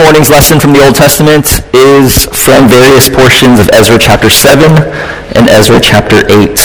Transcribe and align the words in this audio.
morning's 0.00 0.30
lesson 0.30 0.58
from 0.58 0.72
the 0.72 0.80
Old 0.80 0.94
Testament 0.94 1.60
is 1.76 2.24
from 2.32 2.68
various 2.68 3.08
portions 3.08 3.60
of 3.60 3.68
Ezra 3.76 3.98
chapter 3.98 4.30
7 4.30 4.64
and 5.36 5.44
Ezra 5.48 5.78
chapter 5.78 6.24
8. 6.24 6.56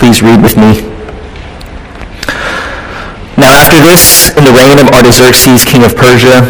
Please 0.00 0.22
read 0.22 0.40
with 0.40 0.56
me. 0.56 0.80
Now 3.36 3.52
after 3.52 3.76
this, 3.84 4.32
in 4.32 4.44
the 4.48 4.54
reign 4.56 4.80
of 4.80 4.88
Artaxerxes, 4.96 5.64
king 5.64 5.84
of 5.84 5.94
Persia, 5.94 6.40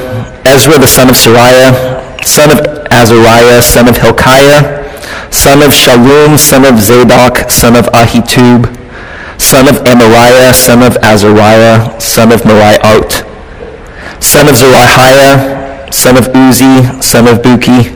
Ezra 0.47 0.79
the 0.79 0.87
son 0.87 1.11
of 1.11 1.17
Seraiah, 1.17 1.75
son 2.23 2.51
of 2.51 2.63
Azariah, 2.95 3.61
son 3.61 3.89
of 3.89 3.97
Hilkiah, 3.97 4.87
son 5.33 5.63
of 5.63 5.75
Shallum, 5.75 6.39
son 6.39 6.65
of 6.65 6.79
Zadok, 6.79 7.51
son 7.51 7.75
of 7.75 7.87
Ahitub, 7.91 8.71
son 9.41 9.67
of 9.67 9.83
Amariah, 9.83 10.55
son 10.55 10.83
of 10.83 10.97
Azariah, 11.03 11.99
son 11.99 12.31
of 12.31 12.43
Meraioth, 12.43 13.27
son 14.23 14.47
of 14.47 14.55
Zerahiah, 14.55 15.64
son 15.95 16.19
of 16.19 16.27
Uzzi, 16.35 16.83
son 17.01 17.29
of 17.29 17.39
Buki, 17.39 17.95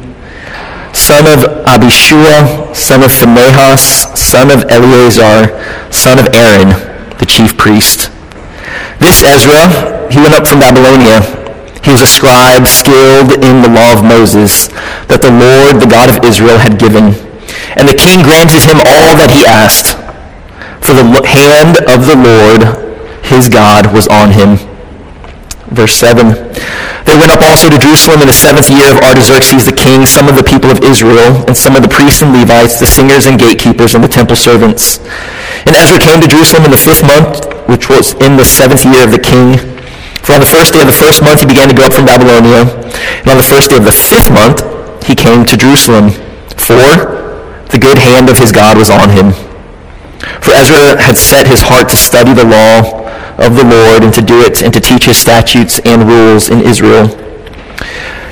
son 0.95 1.27
of 1.27 1.67
Abishua, 1.67 2.75
son 2.75 3.03
of 3.03 3.11
Phinehas, 3.11 4.15
son 4.15 4.51
of 4.51 4.65
Eleazar, 4.71 5.51
son 5.93 6.19
of 6.19 6.33
Aaron, 6.33 6.71
the 7.19 7.27
chief 7.27 7.59
priest. 7.59 8.11
This 9.03 9.23
Ezra, 9.27 10.09
he 10.11 10.19
went 10.23 10.35
up 10.35 10.47
from 10.47 10.61
Babylonia. 10.61 11.27
He 11.83 11.91
was 11.91 12.03
a 12.03 12.07
scribe 12.07 12.67
skilled 12.67 13.33
in 13.43 13.63
the 13.63 13.69
law 13.69 13.93
of 13.93 14.05
Moses 14.05 14.69
that 15.11 15.21
the 15.21 15.35
Lord, 15.35 15.83
the 15.83 15.91
God 15.91 16.09
of 16.09 16.23
Israel, 16.25 16.59
had 16.59 16.79
given. 16.79 17.19
And 17.75 17.89
the 17.89 17.99
king 17.99 18.23
granted 18.23 18.63
him 18.63 18.79
all 18.79 19.19
that 19.19 19.35
he 19.35 19.43
asked. 19.43 19.99
For 20.85 20.95
the 20.95 21.05
hand 21.27 21.83
of 21.91 22.07
the 22.07 22.17
Lord, 22.17 22.63
his 23.25 23.49
God, 23.49 23.93
was 23.93 24.07
on 24.09 24.33
him 24.33 24.57
Verse 25.71 25.95
7. 25.95 26.33
They 27.09 27.17
went 27.17 27.33
up 27.33 27.41
also 27.41 27.73
to 27.73 27.81
Jerusalem 27.81 28.21
in 28.21 28.29
the 28.29 28.37
seventh 28.37 28.69
year 28.69 28.93
of 28.93 29.01
Artaxerxes 29.01 29.65
the 29.65 29.73
king, 29.73 30.05
some 30.05 30.29
of 30.29 30.37
the 30.37 30.45
people 30.45 30.69
of 30.69 30.85
Israel, 30.85 31.41
and 31.49 31.57
some 31.57 31.73
of 31.73 31.81
the 31.81 31.89
priests 31.89 32.21
and 32.21 32.37
Levites, 32.37 32.77
the 32.77 32.85
singers 32.85 33.25
and 33.25 33.41
gatekeepers, 33.41 33.97
and 33.97 34.05
the 34.05 34.13
temple 34.13 34.37
servants. 34.37 35.01
And 35.65 35.73
Ezra 35.73 35.97
came 35.97 36.21
to 36.21 36.29
Jerusalem 36.29 36.69
in 36.69 36.71
the 36.71 36.77
fifth 36.77 37.01
month, 37.01 37.49
which 37.65 37.89
was 37.89 38.13
in 38.21 38.37
the 38.37 38.45
seventh 38.45 38.85
year 38.85 39.09
of 39.09 39.11
the 39.17 39.19
king. 39.19 39.57
For 40.21 40.37
on 40.37 40.45
the 40.45 40.53
first 40.53 40.77
day 40.77 40.85
of 40.85 40.87
the 40.87 41.01
first 41.01 41.25
month 41.25 41.41
he 41.41 41.49
began 41.49 41.73
to 41.73 41.75
go 41.75 41.89
up 41.89 41.97
from 41.97 42.05
Babylonia, 42.05 42.69
and 43.25 43.29
on 43.33 43.41
the 43.41 43.49
first 43.49 43.73
day 43.73 43.81
of 43.81 43.89
the 43.89 43.97
fifth 43.97 44.29
month 44.29 44.61
he 45.09 45.17
came 45.17 45.49
to 45.49 45.57
Jerusalem. 45.57 46.13
For 46.61 46.85
the 47.73 47.81
good 47.81 47.97
hand 47.97 48.29
of 48.29 48.37
his 48.37 48.53
God 48.53 48.77
was 48.77 48.93
on 48.93 49.09
him. 49.09 49.33
For 50.45 50.53
Ezra 50.53 51.01
had 51.01 51.17
set 51.17 51.49
his 51.49 51.65
heart 51.65 51.89
to 51.89 51.97
study 51.97 52.37
the 52.37 52.45
law 52.45 53.08
of 53.39 53.55
the 53.55 53.63
Lord 53.63 54.03
and 54.03 54.13
to 54.15 54.23
do 54.23 54.43
it 54.43 54.63
and 54.63 54.75
to 54.75 54.83
teach 54.83 55.07
his 55.07 55.17
statutes 55.17 55.79
and 55.87 56.03
rules 56.03 56.51
in 56.51 56.61
Israel. 56.61 57.07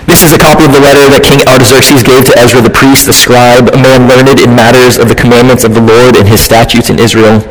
This 0.07 0.23
is 0.23 0.35
a 0.35 0.39
copy 0.39 0.67
of 0.67 0.75
the 0.75 0.83
letter 0.83 1.07
that 1.11 1.23
King 1.23 1.43
Artaxerxes 1.47 2.03
gave 2.03 2.27
to 2.31 2.35
Ezra 2.39 2.63
the 2.63 2.71
priest, 2.71 3.07
the 3.07 3.15
scribe, 3.15 3.71
a 3.75 3.79
man 3.79 4.07
learned 4.07 4.39
in 4.39 4.55
matters 4.55 4.99
of 4.99 5.11
the 5.11 5.19
commandments 5.19 5.67
of 5.67 5.75
the 5.75 5.83
Lord 5.83 6.15
and 6.15 6.27
his 6.27 6.43
statutes 6.43 6.91
in 6.91 6.99
Israel. 6.99 7.43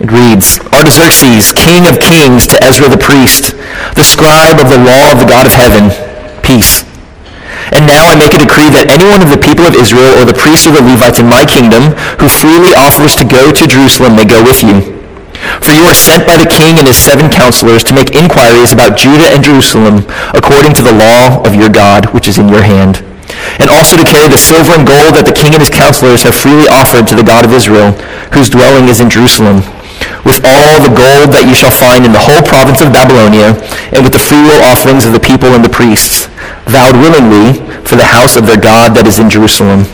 It 0.00 0.08
reads, 0.12 0.60
Artaxerxes, 0.72 1.56
king 1.56 1.88
of 1.88 2.00
kings, 2.00 2.48
to 2.52 2.56
Ezra 2.64 2.88
the 2.88 3.00
priest, 3.00 3.56
the 3.96 4.04
scribe 4.04 4.60
of 4.60 4.68
the 4.68 4.80
law 4.80 5.12
of 5.12 5.20
the 5.20 5.28
God 5.28 5.44
of 5.44 5.56
heaven, 5.56 5.92
peace. 6.40 6.84
And 7.72 7.84
now 7.84 8.08
I 8.08 8.16
make 8.16 8.32
a 8.32 8.40
decree 8.40 8.72
that 8.72 8.88
anyone 8.88 9.20
of 9.20 9.28
the 9.28 9.40
people 9.40 9.68
of 9.68 9.76
Israel 9.76 10.16
or 10.16 10.24
the 10.24 10.36
priests 10.36 10.64
or 10.64 10.72
the 10.72 10.84
Levites 10.84 11.20
in 11.20 11.28
my 11.28 11.44
kingdom 11.44 11.92
who 12.16 12.32
freely 12.32 12.72
offers 12.76 13.12
to 13.20 13.28
go 13.28 13.52
to 13.52 13.64
Jerusalem 13.68 14.16
may 14.16 14.24
go 14.24 14.40
with 14.40 14.64
you 14.64 14.95
for 15.62 15.72
you 15.72 15.84
are 15.84 15.96
sent 15.96 16.26
by 16.26 16.36
the 16.36 16.48
king 16.48 16.78
and 16.78 16.86
his 16.86 16.98
seven 16.98 17.30
counselors 17.30 17.84
to 17.84 17.94
make 17.94 18.14
inquiries 18.14 18.72
about 18.72 18.96
Judah 18.96 19.32
and 19.32 19.42
Jerusalem 19.42 20.04
according 20.34 20.74
to 20.74 20.82
the 20.82 20.94
law 20.94 21.42
of 21.44 21.54
your 21.54 21.68
God, 21.68 22.12
which 22.14 22.28
is 22.28 22.38
in 22.38 22.48
your 22.48 22.62
hand. 22.62 23.04
And 23.58 23.70
also 23.70 23.96
to 23.96 24.04
carry 24.06 24.28
the 24.28 24.40
silver 24.40 24.76
and 24.76 24.86
gold 24.86 25.16
that 25.16 25.26
the 25.26 25.36
king 25.36 25.52
and 25.52 25.62
his 25.62 25.72
counselors 25.72 26.22
have 26.22 26.36
freely 26.36 26.68
offered 26.68 27.08
to 27.08 27.16
the 27.16 27.26
God 27.26 27.44
of 27.44 27.52
Israel, 27.52 27.92
whose 28.32 28.52
dwelling 28.52 28.88
is 28.88 29.00
in 29.00 29.10
Jerusalem, 29.10 29.64
with 30.22 30.42
all 30.44 30.78
the 30.82 30.92
gold 30.92 31.32
that 31.32 31.46
you 31.46 31.56
shall 31.56 31.72
find 31.72 32.04
in 32.04 32.12
the 32.12 32.22
whole 32.22 32.42
province 32.44 32.82
of 32.82 32.92
Babylonia, 32.92 33.56
and 33.94 34.04
with 34.04 34.12
the 34.12 34.22
freewill 34.22 34.62
offerings 34.66 35.06
of 35.06 35.14
the 35.16 35.22
people 35.22 35.54
and 35.56 35.64
the 35.64 35.72
priests, 35.72 36.28
vowed 36.66 36.98
willingly 36.98 37.62
for 37.86 37.96
the 37.96 38.06
house 38.06 38.36
of 38.36 38.46
their 38.46 38.60
God 38.60 38.94
that 38.94 39.06
is 39.06 39.18
in 39.18 39.30
Jerusalem. 39.30 39.86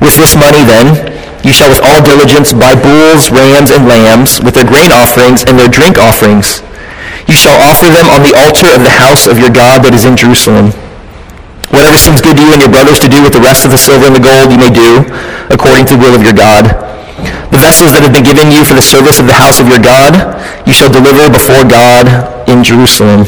With 0.00 0.16
this 0.16 0.36
money, 0.36 0.64
then, 0.64 1.16
you 1.46 1.54
shall 1.54 1.70
with 1.70 1.78
all 1.86 2.02
diligence 2.02 2.50
buy 2.50 2.74
bulls, 2.74 3.30
rams, 3.30 3.70
and 3.70 3.86
lambs, 3.86 4.42
with 4.42 4.58
their 4.58 4.66
grain 4.66 4.90
offerings 4.90 5.46
and 5.46 5.54
their 5.54 5.70
drink 5.70 5.94
offerings. 5.94 6.58
You 7.30 7.38
shall 7.38 7.54
offer 7.62 7.86
them 7.86 8.10
on 8.10 8.26
the 8.26 8.34
altar 8.34 8.66
of 8.74 8.82
the 8.82 8.90
house 8.90 9.30
of 9.30 9.38
your 9.38 9.54
God 9.54 9.86
that 9.86 9.94
is 9.94 10.02
in 10.02 10.18
Jerusalem. 10.18 10.74
Whatever 11.70 11.98
seems 11.98 12.18
good 12.18 12.34
to 12.34 12.42
you 12.42 12.50
and 12.50 12.62
your 12.62 12.70
brothers 12.70 12.98
to 12.98 13.06
do 13.06 13.22
with 13.22 13.30
the 13.30 13.42
rest 13.42 13.62
of 13.62 13.70
the 13.70 13.78
silver 13.78 14.10
and 14.10 14.14
the 14.14 14.22
gold, 14.22 14.50
you 14.50 14.58
may 14.58 14.70
do, 14.70 15.06
according 15.50 15.86
to 15.90 15.94
the 15.94 16.02
will 16.02 16.14
of 16.18 16.22
your 16.26 16.34
God. 16.34 16.66
The 17.50 17.62
vessels 17.62 17.94
that 17.94 18.02
have 18.02 18.14
been 18.14 18.26
given 18.26 18.50
you 18.50 18.66
for 18.66 18.74
the 18.74 18.82
service 18.82 19.18
of 19.18 19.26
the 19.30 19.34
house 19.34 19.58
of 19.58 19.70
your 19.70 19.82
God, 19.82 20.14
you 20.66 20.74
shall 20.74 20.90
deliver 20.90 21.30
before 21.30 21.62
God 21.66 22.06
in 22.50 22.62
Jerusalem. 22.62 23.26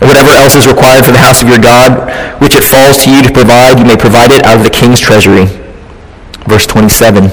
And 0.00 0.06
whatever 0.08 0.32
else 0.32 0.56
is 0.56 0.64
required 0.64 1.04
for 1.04 1.12
the 1.12 1.20
house 1.20 1.40
of 1.40 1.48
your 1.48 1.60
God, 1.60 2.08
which 2.40 2.56
it 2.56 2.64
falls 2.64 3.00
to 3.04 3.12
you 3.12 3.20
to 3.24 3.32
provide, 3.32 3.80
you 3.80 3.84
may 3.84 3.96
provide 3.96 4.32
it 4.32 4.44
out 4.44 4.60
of 4.60 4.64
the 4.64 4.72
king's 4.72 5.00
treasury. 5.00 5.48
Verse 6.48 6.66
27. 6.66 7.28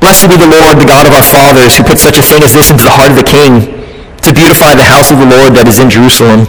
Blessed 0.00 0.32
be 0.32 0.40
the 0.40 0.48
Lord, 0.48 0.80
the 0.80 0.88
God 0.88 1.04
of 1.04 1.12
our 1.12 1.24
fathers, 1.24 1.76
who 1.76 1.84
put 1.84 2.00
such 2.00 2.16
a 2.16 2.24
thing 2.24 2.42
as 2.42 2.56
this 2.56 2.72
into 2.72 2.84
the 2.84 2.96
heart 2.96 3.12
of 3.12 3.20
the 3.20 3.28
king, 3.28 3.68
to 4.24 4.32
beautify 4.32 4.72
the 4.72 4.88
house 4.88 5.12
of 5.12 5.20
the 5.20 5.28
Lord 5.28 5.52
that 5.52 5.68
is 5.68 5.76
in 5.76 5.92
Jerusalem, 5.92 6.48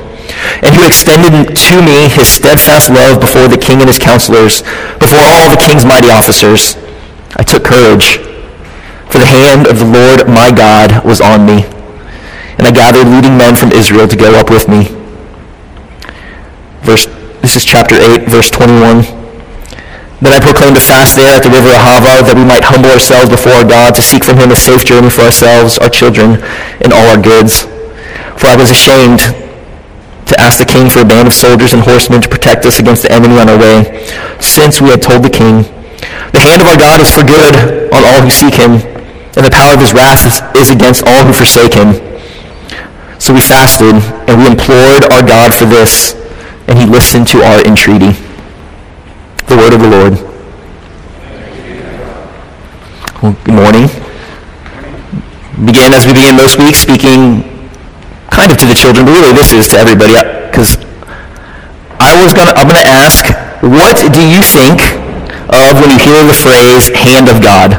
and 0.63 0.71
who 0.71 0.87
extended 0.87 1.51
to 1.51 1.75
me 1.83 2.07
his 2.07 2.31
steadfast 2.31 2.87
love 2.87 3.19
before 3.19 3.51
the 3.51 3.59
king 3.59 3.83
and 3.83 3.91
his 3.91 3.99
counselors, 3.99 4.63
before 5.03 5.19
all 5.19 5.51
the 5.51 5.59
king's 5.59 5.83
mighty 5.83 6.07
officers. 6.07 6.79
I 7.35 7.43
took 7.43 7.67
courage, 7.67 8.23
for 9.11 9.19
the 9.19 9.27
hand 9.27 9.67
of 9.67 9.83
the 9.83 9.87
Lord 9.87 10.31
my 10.31 10.55
God 10.55 11.03
was 11.03 11.19
on 11.19 11.43
me, 11.43 11.67
and 12.55 12.63
I 12.63 12.71
gathered 12.71 13.11
leading 13.11 13.35
men 13.35 13.59
from 13.59 13.75
Israel 13.75 14.07
to 14.07 14.15
go 14.15 14.31
up 14.39 14.47
with 14.47 14.71
me. 14.71 14.95
Verse, 16.87 17.07
this 17.43 17.59
is 17.59 17.67
chapter 17.67 17.99
8, 17.99 18.31
verse 18.31 18.47
21. 18.47 19.24
Then 20.23 20.31
I 20.31 20.39
proclaimed 20.39 20.77
a 20.77 20.83
fast 20.83 21.19
there 21.19 21.35
at 21.35 21.43
the 21.43 21.51
river 21.51 21.75
Ahava 21.75 22.23
that 22.23 22.39
we 22.39 22.47
might 22.47 22.63
humble 22.63 22.87
ourselves 22.87 23.27
before 23.27 23.51
our 23.51 23.67
God 23.67 23.91
to 23.99 24.01
seek 24.01 24.23
from 24.23 24.39
him 24.39 24.47
a 24.47 24.55
safe 24.55 24.87
journey 24.87 25.11
for 25.11 25.27
ourselves, 25.27 25.75
our 25.77 25.91
children, 25.91 26.39
and 26.79 26.95
all 26.95 27.03
our 27.11 27.19
goods. 27.19 27.67
For 28.39 28.47
I 28.47 28.55
was 28.55 28.71
ashamed 28.71 29.19
to 29.19 30.33
ask 30.39 30.57
the 30.57 30.65
king 30.65 30.87
for 30.87 31.03
a 31.03 31.07
band 31.07 31.27
of 31.27 31.35
soldiers 31.35 31.75
and 31.75 31.83
horsemen 31.83 32.23
to 32.23 32.31
protect 32.31 32.65
us 32.65 32.79
against 32.79 33.03
the 33.03 33.11
enemy 33.11 33.43
on 33.43 33.51
our 33.51 33.59
way, 33.59 34.07
since 34.39 34.79
we 34.79 34.89
had 34.89 35.03
told 35.03 35.19
the 35.19 35.29
king, 35.29 35.67
The 36.31 36.39
hand 36.39 36.63
of 36.63 36.67
our 36.71 36.79
God 36.79 37.03
is 37.03 37.11
for 37.11 37.27
good 37.27 37.91
on 37.91 38.01
all 38.07 38.23
who 38.23 38.31
seek 38.31 38.55
him, 38.55 38.79
and 39.35 39.43
the 39.43 39.51
power 39.51 39.75
of 39.75 39.83
his 39.83 39.91
wrath 39.91 40.23
is, 40.23 40.39
is 40.55 40.71
against 40.71 41.03
all 41.03 41.27
who 41.27 41.35
forsake 41.35 41.75
him. 41.75 41.99
So 43.19 43.35
we 43.35 43.43
fasted, 43.43 43.99
and 44.31 44.39
we 44.39 44.47
implored 44.47 45.11
our 45.11 45.21
God 45.21 45.51
for 45.53 45.67
this, 45.67 46.15
and 46.71 46.79
he 46.79 46.87
listened 46.87 47.27
to 47.35 47.43
our 47.43 47.59
entreaty. 47.67 48.24
The 49.47 49.55
word 49.57 49.73
of 49.73 49.81
the 49.81 49.89
Lord. 49.89 50.13
Well, 53.21 53.37
good 53.45 53.53
morning. 53.53 53.85
Begin 55.61 55.93
as 55.93 56.05
we 56.09 56.13
begin 56.17 56.35
most 56.35 56.57
weeks 56.57 56.79
speaking 56.81 57.45
kind 58.33 58.51
of 58.51 58.57
to 58.57 58.65
the 58.65 58.73
children, 58.73 59.05
but 59.05 59.13
really 59.13 59.33
this 59.37 59.53
is 59.53 59.67
to 59.69 59.77
everybody 59.77 60.17
uh, 60.17 60.49
because 60.49 60.81
I 62.01 62.17
was 62.25 62.33
gonna 62.33 62.57
I'm 62.57 62.65
gonna 62.65 62.89
ask, 62.89 63.29
what 63.61 64.01
do 64.09 64.21
you 64.25 64.41
think 64.41 64.81
of 65.53 65.77
when 65.77 65.93
you 65.93 66.01
hear 66.01 66.25
the 66.25 66.33
phrase 66.33 66.89
hand 66.97 67.29
of 67.29 67.37
God? 67.37 67.77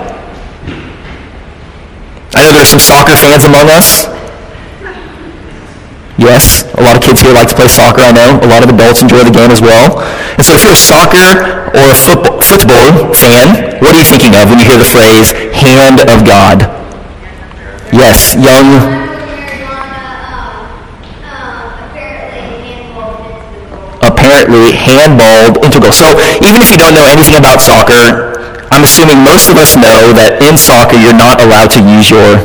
I 2.31 2.47
know 2.47 2.55
there's 2.55 2.71
some 2.71 2.79
soccer 2.79 3.19
fans 3.19 3.43
among 3.43 3.67
us. 3.75 4.16
Yes, 6.17 6.65
a 6.73 6.81
lot 6.81 6.97
of 6.97 7.03
kids 7.05 7.21
here 7.21 7.33
like 7.37 7.49
to 7.53 7.55
play 7.55 7.69
soccer, 7.69 8.01
I 8.01 8.13
know. 8.13 8.41
A 8.41 8.49
lot 8.49 8.65
of 8.65 8.73
adults 8.73 9.05
enjoy 9.05 9.21
the 9.21 9.31
game 9.31 9.53
as 9.53 9.61
well. 9.61 10.01
And 10.37 10.45
so 10.45 10.57
if 10.57 10.65
you're 10.65 10.73
a 10.73 10.77
soccer 10.77 11.69
or 11.77 11.93
a 11.93 11.97
football, 11.97 13.13
fan, 13.13 13.77
what 13.85 13.93
are 13.93 13.99
you 14.01 14.05
thinking 14.05 14.33
of 14.33 14.49
when 14.49 14.59
you 14.59 14.65
hear 14.65 14.81
the 14.81 14.89
phrase, 14.89 15.33
hand 15.53 16.01
of 16.01 16.25
God? 16.25 16.65
Yes, 17.93 18.33
young. 18.33 19.05
Apparently 24.01 24.73
handballed 24.73 25.65
into 25.65 25.81
goal. 25.81 25.93
So 25.93 26.17
even 26.41 26.65
if 26.65 26.71
you 26.71 26.79
don't 26.79 26.95
know 26.95 27.05
anything 27.05 27.37
about 27.37 27.61
soccer, 27.61 28.41
I'm 28.73 28.85
assuming 28.85 29.21
most 29.23 29.49
of 29.49 29.57
us 29.57 29.77
know 29.77 30.13
that 30.17 30.41
in 30.41 30.57
soccer 30.57 30.97
you're 30.97 31.17
not 31.17 31.45
allowed 31.45 31.71
to 31.77 31.81
use 31.85 32.09
your 32.09 32.41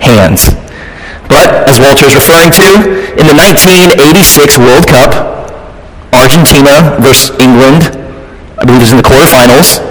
hands. 0.00 0.63
But, 1.28 1.68
as 1.68 1.80
Walter 1.80 2.06
is 2.06 2.14
referring 2.14 2.52
to, 2.60 2.66
in 3.16 3.24
the 3.26 3.36
1986 3.36 4.58
World 4.58 4.86
Cup, 4.86 5.12
Argentina 6.12 6.96
versus 7.00 7.34
England, 7.40 7.90
I 8.58 8.64
believe 8.64 8.80
it 8.80 8.86
was 8.86 8.94
in 8.94 9.00
the 9.02 9.08
quarterfinals, 9.08 9.82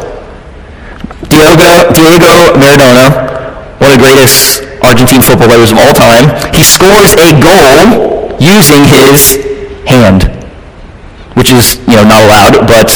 Diego, 1.27 1.91
Diego 1.91 2.55
Maradona, 2.55 3.09
one 3.81 3.91
of 3.91 3.97
the 3.97 4.03
greatest 4.03 4.63
Argentine 4.83 5.23
football 5.23 5.47
players 5.47 5.71
of 5.71 5.79
all 5.79 5.95
time, 5.95 6.31
he 6.53 6.61
scores 6.63 7.15
a 7.17 7.31
goal 7.39 8.35
using 8.39 8.83
his 8.83 9.39
hand, 9.87 10.27
which 11.35 11.51
is, 11.51 11.79
you 11.87 11.95
know, 11.95 12.03
not 12.03 12.23
allowed, 12.23 12.67
but 12.67 12.91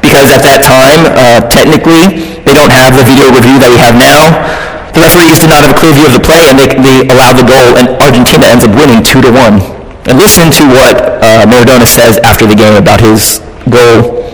because 0.00 0.32
at 0.32 0.44
that 0.44 0.64
time, 0.64 1.04
uh, 1.16 1.40
technically, 1.48 2.40
they 2.44 2.54
don't 2.56 2.72
have 2.72 2.96
the 2.96 3.04
video 3.04 3.28
review 3.32 3.60
that 3.60 3.68
we 3.68 3.80
have 3.80 3.96
now. 3.96 4.69
The 4.94 5.06
referees 5.06 5.38
did 5.38 5.50
not 5.50 5.62
have 5.62 5.72
a 5.74 5.78
clear 5.78 5.94
view 5.94 6.06
of 6.10 6.14
the 6.14 6.24
play, 6.24 6.50
and 6.50 6.58
they, 6.58 6.66
they 6.74 7.06
allowed 7.10 7.38
the 7.38 7.46
goal, 7.46 7.78
and 7.78 7.94
Argentina 8.02 8.50
ends 8.50 8.66
up 8.66 8.74
winning 8.74 9.02
2 9.06 9.22
to 9.22 9.30
1. 9.30 9.62
And 10.10 10.18
listen 10.18 10.50
to 10.50 10.64
what 10.66 10.96
uh, 11.22 11.46
Maradona 11.46 11.86
says 11.86 12.18
after 12.26 12.46
the 12.46 12.56
game 12.56 12.74
about 12.74 12.98
his 12.98 13.38
goal. 13.70 14.26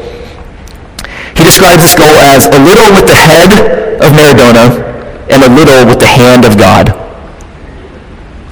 He 1.37 1.45
describes 1.45 1.85
this 1.85 1.93
goal 1.93 2.17
as 2.33 2.49
a 2.49 2.57
little 2.57 2.89
with 2.97 3.05
the 3.05 3.19
head 3.19 3.53
of 4.01 4.17
Maradona 4.17 4.81
and 5.29 5.45
a 5.45 5.51
little 5.53 5.85
with 5.85 6.01
the 6.01 6.09
hand 6.09 6.49
of 6.49 6.57
God. 6.57 6.89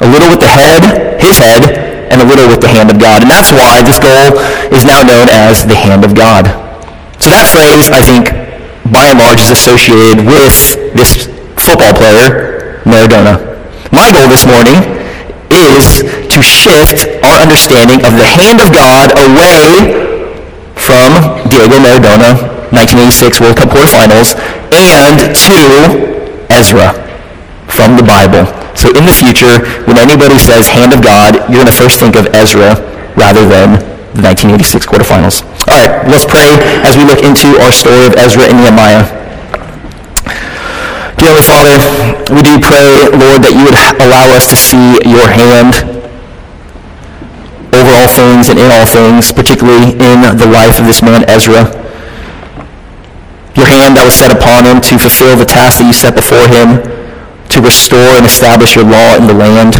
A 0.02 0.08
little 0.08 0.28
with 0.28 0.44
the 0.44 0.52
head, 0.52 1.16
his 1.22 1.38
head, 1.38 1.64
and 2.12 2.20
a 2.20 2.26
little 2.26 2.48
with 2.48 2.60
the 2.60 2.68
hand 2.68 2.90
of 2.90 3.00
God. 3.00 3.22
And 3.22 3.30
that's 3.30 3.48
why 3.48 3.80
this 3.80 3.96
goal 3.96 4.36
is 4.68 4.84
now 4.84 5.00
known 5.00 5.32
as 5.32 5.64
the 5.64 5.74
hand 5.74 6.04
of 6.04 6.14
God. 6.14 6.44
So 7.22 7.30
that 7.30 7.48
phrase, 7.48 7.88
I 7.88 8.04
think, 8.04 8.28
by 8.92 9.08
and 9.08 9.18
large, 9.18 9.40
is 9.40 9.48
associated 9.48 10.26
with 10.26 10.52
this 10.92 11.33
football 11.64 11.96
player, 11.96 12.84
Maradona. 12.84 13.40
My 13.88 14.12
goal 14.12 14.28
this 14.28 14.44
morning 14.44 14.84
is 15.48 16.04
to 16.28 16.38
shift 16.44 17.08
our 17.24 17.40
understanding 17.40 18.04
of 18.04 18.12
the 18.20 18.28
hand 18.28 18.60
of 18.60 18.68
God 18.68 19.16
away 19.16 20.04
from 20.76 21.40
Diego 21.48 21.80
Maradona 21.80 22.54
1986 22.74 23.40
World 23.40 23.56
Cup 23.56 23.70
quarterfinals, 23.70 24.34
and 24.74 25.30
to 25.30 25.56
Ezra 26.50 26.92
from 27.70 27.96
the 27.96 28.02
Bible. 28.02 28.44
So 28.74 28.90
in 28.92 29.06
the 29.06 29.14
future, 29.14 29.62
when 29.86 29.96
anybody 29.96 30.36
says 30.36 30.66
hand 30.66 30.92
of 30.92 31.00
God, 31.00 31.38
you're 31.48 31.62
going 31.62 31.70
to 31.70 31.72
first 31.72 32.02
think 32.02 32.16
of 32.18 32.26
Ezra 32.34 32.74
rather 33.14 33.46
than 33.46 33.78
the 34.18 34.26
1986 34.26 34.86
quarterfinals. 34.90 35.46
All 35.70 35.78
right, 35.78 36.02
let's 36.10 36.26
pray 36.26 36.58
as 36.82 36.98
we 36.98 37.06
look 37.06 37.22
into 37.22 37.54
our 37.62 37.70
story 37.70 38.04
of 38.04 38.18
Ezra 38.18 38.50
and 38.50 38.58
Nehemiah. 38.58 39.23
Father, 41.64 41.80
we 42.28 42.44
do 42.44 42.60
pray, 42.60 43.08
Lord, 43.16 43.40
that 43.40 43.56
you 43.56 43.64
would 43.64 43.78
allow 44.04 44.28
us 44.36 44.52
to 44.52 44.56
see 44.56 45.00
your 45.08 45.24
hand 45.24 45.80
over 47.72 47.90
all 47.96 48.10
things 48.12 48.52
and 48.52 48.60
in 48.60 48.68
all 48.68 48.84
things, 48.84 49.32
particularly 49.32 49.96
in 49.96 50.36
the 50.36 50.44
life 50.44 50.76
of 50.76 50.84
this 50.84 51.00
man 51.00 51.24
Ezra 51.24 51.84
your 53.56 53.66
hand 53.66 53.94
that 53.96 54.04
was 54.04 54.18
set 54.18 54.34
upon 54.34 54.66
him 54.66 54.82
to 54.82 54.98
fulfill 54.98 55.38
the 55.38 55.46
task 55.46 55.78
that 55.78 55.86
you 55.86 55.94
set 55.94 56.18
before 56.18 56.42
him, 56.50 56.82
to 57.48 57.62
restore 57.62 58.18
and 58.18 58.26
establish 58.26 58.74
your 58.74 58.84
law 58.84 59.14
in 59.14 59.30
the 59.30 59.34
land. 59.34 59.78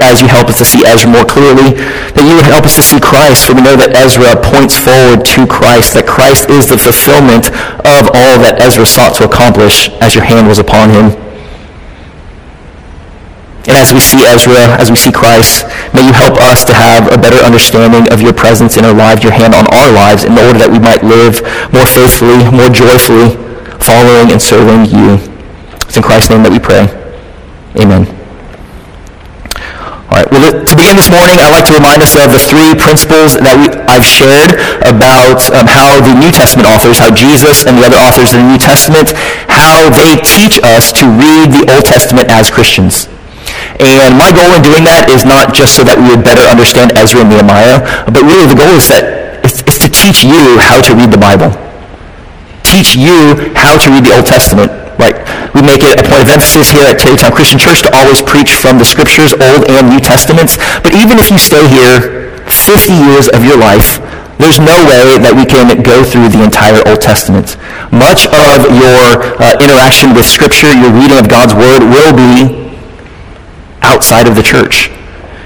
As 0.00 0.20
you 0.20 0.28
help 0.28 0.48
us 0.48 0.58
to 0.58 0.66
see 0.66 0.80
Ezra 0.86 1.10
more 1.10 1.24
clearly, 1.24 1.76
that 2.16 2.24
you 2.24 2.34
would 2.36 2.48
help 2.48 2.64
us 2.64 2.76
to 2.76 2.84
see 2.84 3.00
Christ, 3.00 3.46
for 3.46 3.54
we 3.54 3.62
know 3.62 3.76
that 3.76 3.92
Ezra 3.92 4.36
points 4.38 4.78
forward 4.78 5.24
to 5.36 5.44
Christ, 5.44 5.94
that 5.94 6.06
Christ 6.08 6.48
is 6.48 6.66
the 6.66 6.78
fulfillment 6.80 7.52
of 7.84 8.08
all 8.14 8.40
that 8.40 8.60
Ezra 8.62 8.86
sought 8.86 9.14
to 9.20 9.24
accomplish 9.28 9.88
as 10.00 10.14
your 10.14 10.24
hand 10.24 10.48
was 10.48 10.58
upon 10.58 10.90
him. 10.90 11.12
And 13.66 13.76
as 13.80 13.92
we 13.92 14.00
see 14.00 14.20
Ezra, 14.28 14.76
as 14.76 14.90
we 14.90 14.96
see 14.96 15.12
Christ, 15.12 15.64
may 15.96 16.04
you 16.04 16.12
help 16.12 16.36
us 16.40 16.64
to 16.68 16.74
have 16.76 17.08
a 17.08 17.16
better 17.16 17.40
understanding 17.40 18.12
of 18.12 18.20
your 18.20 18.32
presence 18.32 18.76
in 18.76 18.84
our 18.84 18.92
lives, 18.92 19.24
your 19.24 19.32
hand 19.32 19.54
on 19.54 19.64
our 19.72 19.90
lives, 19.90 20.24
in 20.24 20.36
order 20.36 20.60
that 20.60 20.68
we 20.68 20.78
might 20.78 21.00
live 21.00 21.40
more 21.72 21.88
faithfully, 21.88 22.44
more 22.52 22.68
joyfully, 22.68 23.32
following 23.80 24.32
and 24.32 24.40
serving 24.40 24.84
you. 24.92 25.16
It's 25.88 25.96
in 25.96 26.02
Christ's 26.02 26.30
name 26.30 26.42
that 26.44 26.52
we 26.52 26.60
pray. 26.60 26.92
Amen. 27.80 28.23
Well, 30.14 30.46
to 30.62 30.74
begin 30.78 30.94
this 30.94 31.10
morning, 31.10 31.42
I'd 31.42 31.50
like 31.50 31.66
to 31.66 31.74
remind 31.74 31.98
us 31.98 32.14
of 32.14 32.30
the 32.30 32.38
three 32.38 32.78
principles 32.78 33.34
that 33.34 33.58
we, 33.58 33.66
I've 33.90 34.06
shared 34.06 34.54
about 34.86 35.42
um, 35.50 35.66
how 35.66 35.98
the 35.98 36.14
New 36.14 36.30
Testament 36.30 36.70
authors, 36.70 37.02
how 37.02 37.10
Jesus 37.10 37.66
and 37.66 37.74
the 37.74 37.90
other 37.90 37.98
authors 37.98 38.30
of 38.30 38.38
the 38.38 38.46
New 38.46 38.60
Testament, 38.62 39.10
how 39.50 39.90
they 39.90 40.14
teach 40.22 40.62
us 40.62 40.94
to 41.02 41.10
read 41.10 41.50
the 41.50 41.66
Old 41.66 41.82
Testament 41.82 42.30
as 42.30 42.46
Christians. 42.46 43.10
And 43.82 44.14
my 44.14 44.30
goal 44.30 44.54
in 44.54 44.62
doing 44.62 44.86
that 44.86 45.10
is 45.10 45.26
not 45.26 45.50
just 45.50 45.74
so 45.74 45.82
that 45.82 45.98
we 45.98 46.14
would 46.14 46.22
better 46.22 46.46
understand 46.46 46.94
Ezra 46.94 47.26
and 47.26 47.34
Nehemiah, 47.34 47.82
but 48.06 48.22
really 48.22 48.46
the 48.46 48.54
goal 48.54 48.70
is 48.78 48.86
that 48.94 49.42
is 49.42 49.82
to 49.82 49.90
teach 49.90 50.22
you 50.22 50.62
how 50.62 50.78
to 50.78 50.94
read 50.94 51.10
the 51.10 51.18
Bible. 51.18 51.50
Teach 52.62 52.94
you 52.94 53.50
how 53.58 53.74
to 53.82 53.86
read 53.90 54.06
the 54.06 54.14
Old 54.14 54.30
Testament. 54.30 54.83
We 55.54 55.62
make 55.62 55.86
it 55.86 56.02
a 56.02 56.02
point 56.02 56.26
of 56.26 56.30
emphasis 56.34 56.74
here 56.74 56.82
at 56.82 56.98
Tarrytown 56.98 57.30
Christian 57.30 57.62
Church 57.62 57.86
to 57.86 57.90
always 57.94 58.18
preach 58.18 58.58
from 58.58 58.82
the 58.82 58.84
Scriptures, 58.84 59.30
Old 59.30 59.70
and 59.70 59.86
New 59.86 60.02
Testaments. 60.02 60.58
But 60.82 60.98
even 60.98 61.14
if 61.22 61.30
you 61.30 61.38
stay 61.38 61.62
here 61.70 62.34
50 62.50 62.90
years 62.90 63.30
of 63.30 63.46
your 63.46 63.54
life, 63.54 64.02
there's 64.42 64.58
no 64.58 64.74
way 64.90 65.14
that 65.22 65.30
we 65.30 65.46
can 65.46 65.70
go 65.86 66.02
through 66.02 66.34
the 66.34 66.42
entire 66.42 66.82
Old 66.90 66.98
Testament. 66.98 67.54
Much 67.94 68.26
of 68.34 68.66
your 68.66 69.22
uh, 69.38 69.54
interaction 69.62 70.10
with 70.10 70.26
Scripture, 70.26 70.74
your 70.74 70.90
reading 70.90 71.22
of 71.22 71.30
God's 71.30 71.54
Word, 71.54 71.86
will 71.86 72.10
be 72.10 72.74
outside 73.86 74.26
of 74.26 74.34
the 74.34 74.42
church. 74.42 74.90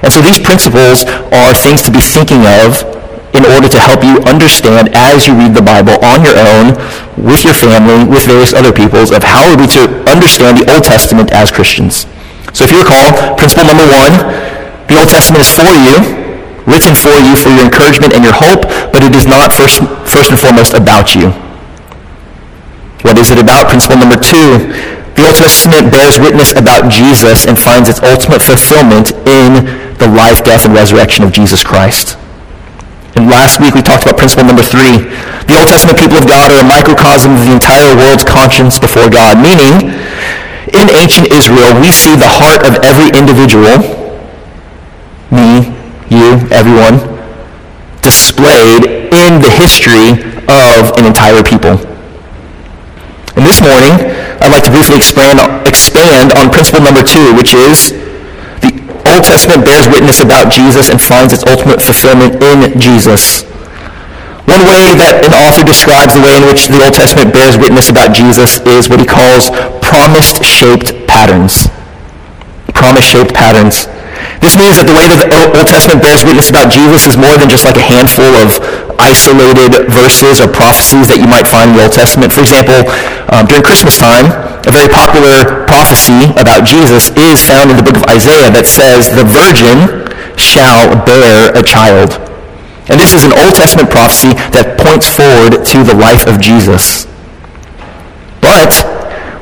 And 0.00 0.08
so 0.08 0.24
these 0.24 0.40
principles 0.40 1.04
are 1.36 1.52
things 1.52 1.84
to 1.84 1.92
be 1.92 2.00
thinking 2.00 2.48
of 2.48 2.80
in 3.38 3.46
order 3.54 3.70
to 3.70 3.78
help 3.78 4.02
you 4.02 4.18
understand 4.26 4.90
as 4.98 5.30
you 5.30 5.34
read 5.38 5.54
the 5.54 5.62
Bible 5.62 5.94
on 6.02 6.26
your 6.26 6.34
own, 6.34 6.74
with 7.14 7.46
your 7.46 7.54
family, 7.54 8.02
with 8.02 8.26
various 8.26 8.50
other 8.50 8.74
peoples, 8.74 9.14
of 9.14 9.22
how 9.22 9.46
are 9.46 9.58
we 9.58 9.66
to 9.78 9.86
understand 10.10 10.58
the 10.58 10.66
Old 10.74 10.82
Testament 10.82 11.30
as 11.30 11.54
Christians. 11.54 12.06
So 12.52 12.66
if 12.66 12.74
you 12.74 12.82
recall, 12.82 13.38
principle 13.38 13.70
number 13.70 13.86
one, 13.86 14.12
the 14.90 14.98
Old 14.98 15.08
Testament 15.08 15.46
is 15.46 15.50
for 15.54 15.70
you, 15.70 15.96
written 16.66 16.98
for 16.98 17.14
you 17.14 17.38
for 17.38 17.54
your 17.54 17.64
encouragement 17.64 18.12
and 18.12 18.26
your 18.26 18.34
hope, 18.34 18.66
but 18.90 19.06
it 19.06 19.14
is 19.14 19.26
not 19.26 19.54
first, 19.54 19.78
first 20.10 20.34
and 20.34 20.38
foremost 20.38 20.74
about 20.74 21.14
you. 21.14 21.30
What 23.06 23.16
is 23.18 23.30
it 23.30 23.38
about? 23.38 23.70
Principle 23.70 24.02
number 24.02 24.18
two, 24.18 24.66
the 25.14 25.26
Old 25.26 25.38
Testament 25.38 25.90
bears 25.90 26.18
witness 26.18 26.52
about 26.52 26.90
Jesus 26.90 27.46
and 27.46 27.58
finds 27.58 27.88
its 27.88 28.02
ultimate 28.02 28.42
fulfillment 28.42 29.12
in 29.26 29.94
the 29.98 30.06
life, 30.06 30.44
death, 30.44 30.64
and 30.64 30.74
resurrection 30.74 31.24
of 31.24 31.32
Jesus 31.32 31.62
Christ. 31.62 32.18
And 33.18 33.26
last 33.26 33.58
week 33.58 33.74
we 33.74 33.82
talked 33.82 34.06
about 34.06 34.14
principle 34.14 34.46
number 34.46 34.62
three. 34.62 35.02
The 35.50 35.58
Old 35.58 35.66
Testament 35.66 35.98
people 35.98 36.22
of 36.22 36.30
God 36.30 36.54
are 36.54 36.62
a 36.62 36.68
microcosm 36.70 37.34
of 37.34 37.42
the 37.42 37.50
entire 37.50 37.90
world's 37.98 38.22
conscience 38.22 38.78
before 38.78 39.10
God, 39.10 39.42
meaning 39.42 39.90
in 40.70 40.86
ancient 40.94 41.34
Israel 41.34 41.74
we 41.82 41.90
see 41.90 42.14
the 42.14 42.30
heart 42.30 42.62
of 42.62 42.78
every 42.86 43.10
individual, 43.10 43.74
me, 45.34 45.66
you, 46.06 46.46
everyone, 46.54 47.02
displayed 48.06 48.86
in 49.10 49.42
the 49.42 49.50
history 49.50 50.14
of 50.46 50.94
an 50.94 51.02
entire 51.02 51.42
people. 51.42 51.74
And 53.34 53.42
this 53.42 53.58
morning, 53.58 53.98
I'd 54.38 54.54
like 54.54 54.62
to 54.62 54.70
briefly 54.70 54.94
expand, 54.94 55.42
expand 55.66 56.38
on 56.38 56.54
principle 56.54 56.86
number 56.86 57.02
two, 57.02 57.34
which 57.34 57.50
is 57.50 57.98
Old 59.14 59.24
Testament 59.24 59.64
bears 59.64 59.88
witness 59.88 60.20
about 60.20 60.52
Jesus 60.52 60.88
and 60.88 61.00
finds 61.00 61.32
its 61.32 61.44
ultimate 61.46 61.80
fulfillment 61.80 62.40
in 62.42 62.80
Jesus. 62.80 63.44
One 64.48 64.64
way 64.64 64.96
that 64.96 65.28
an 65.28 65.36
author 65.36 65.60
describes 65.60 66.16
the 66.16 66.24
way 66.24 66.40
in 66.40 66.48
which 66.48 66.72
the 66.72 66.80
Old 66.80 66.96
Testament 66.96 67.36
bears 67.36 67.60
witness 67.60 67.92
about 67.92 68.16
Jesus 68.16 68.64
is 68.64 68.88
what 68.88 68.96
he 68.96 69.04
calls 69.04 69.52
promise-shaped 69.84 71.04
patterns. 71.04 71.68
Promise-shaped 72.72 73.36
patterns. 73.36 73.84
This 74.40 74.56
means 74.56 74.80
that 74.80 74.88
the 74.88 74.96
way 74.96 75.04
that 75.04 75.20
the 75.20 75.28
Old 75.52 75.68
Testament 75.68 76.00
bears 76.00 76.24
witness 76.24 76.48
about 76.48 76.72
Jesus 76.72 77.04
is 77.04 77.20
more 77.20 77.36
than 77.36 77.52
just 77.52 77.68
like 77.68 77.76
a 77.76 77.84
handful 77.84 78.40
of 78.40 78.56
isolated 78.96 79.84
verses 79.92 80.40
or 80.40 80.48
prophecies 80.48 81.12
that 81.12 81.20
you 81.20 81.28
might 81.28 81.44
find 81.44 81.76
in 81.76 81.76
the 81.76 81.84
Old 81.84 81.92
Testament. 81.92 82.32
For 82.32 82.40
example, 82.40 82.88
um, 83.28 83.44
during 83.44 83.60
Christmas 83.60 84.00
time, 84.00 84.32
a 84.66 84.70
very 84.72 84.88
popular 84.90 85.66
prophecy 85.68 86.32
about 86.34 86.66
Jesus 86.66 87.10
is 87.14 87.44
found 87.44 87.70
in 87.70 87.76
the 87.76 87.84
book 87.84 88.00
of 88.00 88.04
Isaiah 88.10 88.50
that 88.50 88.66
says, 88.66 89.12
the 89.12 89.26
virgin 89.26 90.08
shall 90.38 90.94
bear 91.04 91.54
a 91.54 91.62
child. 91.62 92.16
And 92.88 92.96
this 92.96 93.12
is 93.12 93.22
an 93.22 93.36
Old 93.36 93.52
Testament 93.52 93.92
prophecy 93.92 94.32
that 94.56 94.80
points 94.80 95.04
forward 95.04 95.60
to 95.60 95.78
the 95.84 95.92
life 95.92 96.24
of 96.24 96.40
Jesus. 96.40 97.04
But 98.40 98.72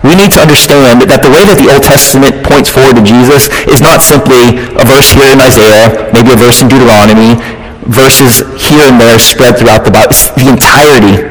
we 0.03 0.19
need 0.19 0.35
to 0.35 0.43
understand 0.43 1.07
that 1.07 1.23
the 1.23 1.31
way 1.31 1.47
that 1.47 1.55
the 1.55 1.71
Old 1.71 1.87
Testament 1.87 2.43
points 2.43 2.71
forward 2.71 2.99
to 2.99 3.05
Jesus 3.07 3.47
is 3.71 3.79
not 3.79 4.03
simply 4.03 4.59
a 4.75 4.83
verse 4.83 5.15
here 5.15 5.31
in 5.31 5.39
Isaiah, 5.39 6.11
maybe 6.11 6.35
a 6.35 6.39
verse 6.39 6.59
in 6.59 6.67
Deuteronomy, 6.67 7.39
verses 7.87 8.43
here 8.59 8.91
and 8.91 8.99
there 8.99 9.19
spread 9.23 9.55
throughout 9.55 9.87
the 9.87 9.95
Bible. 9.95 10.11
It's 10.11 10.27
the 10.35 10.51
entirety, 10.51 11.23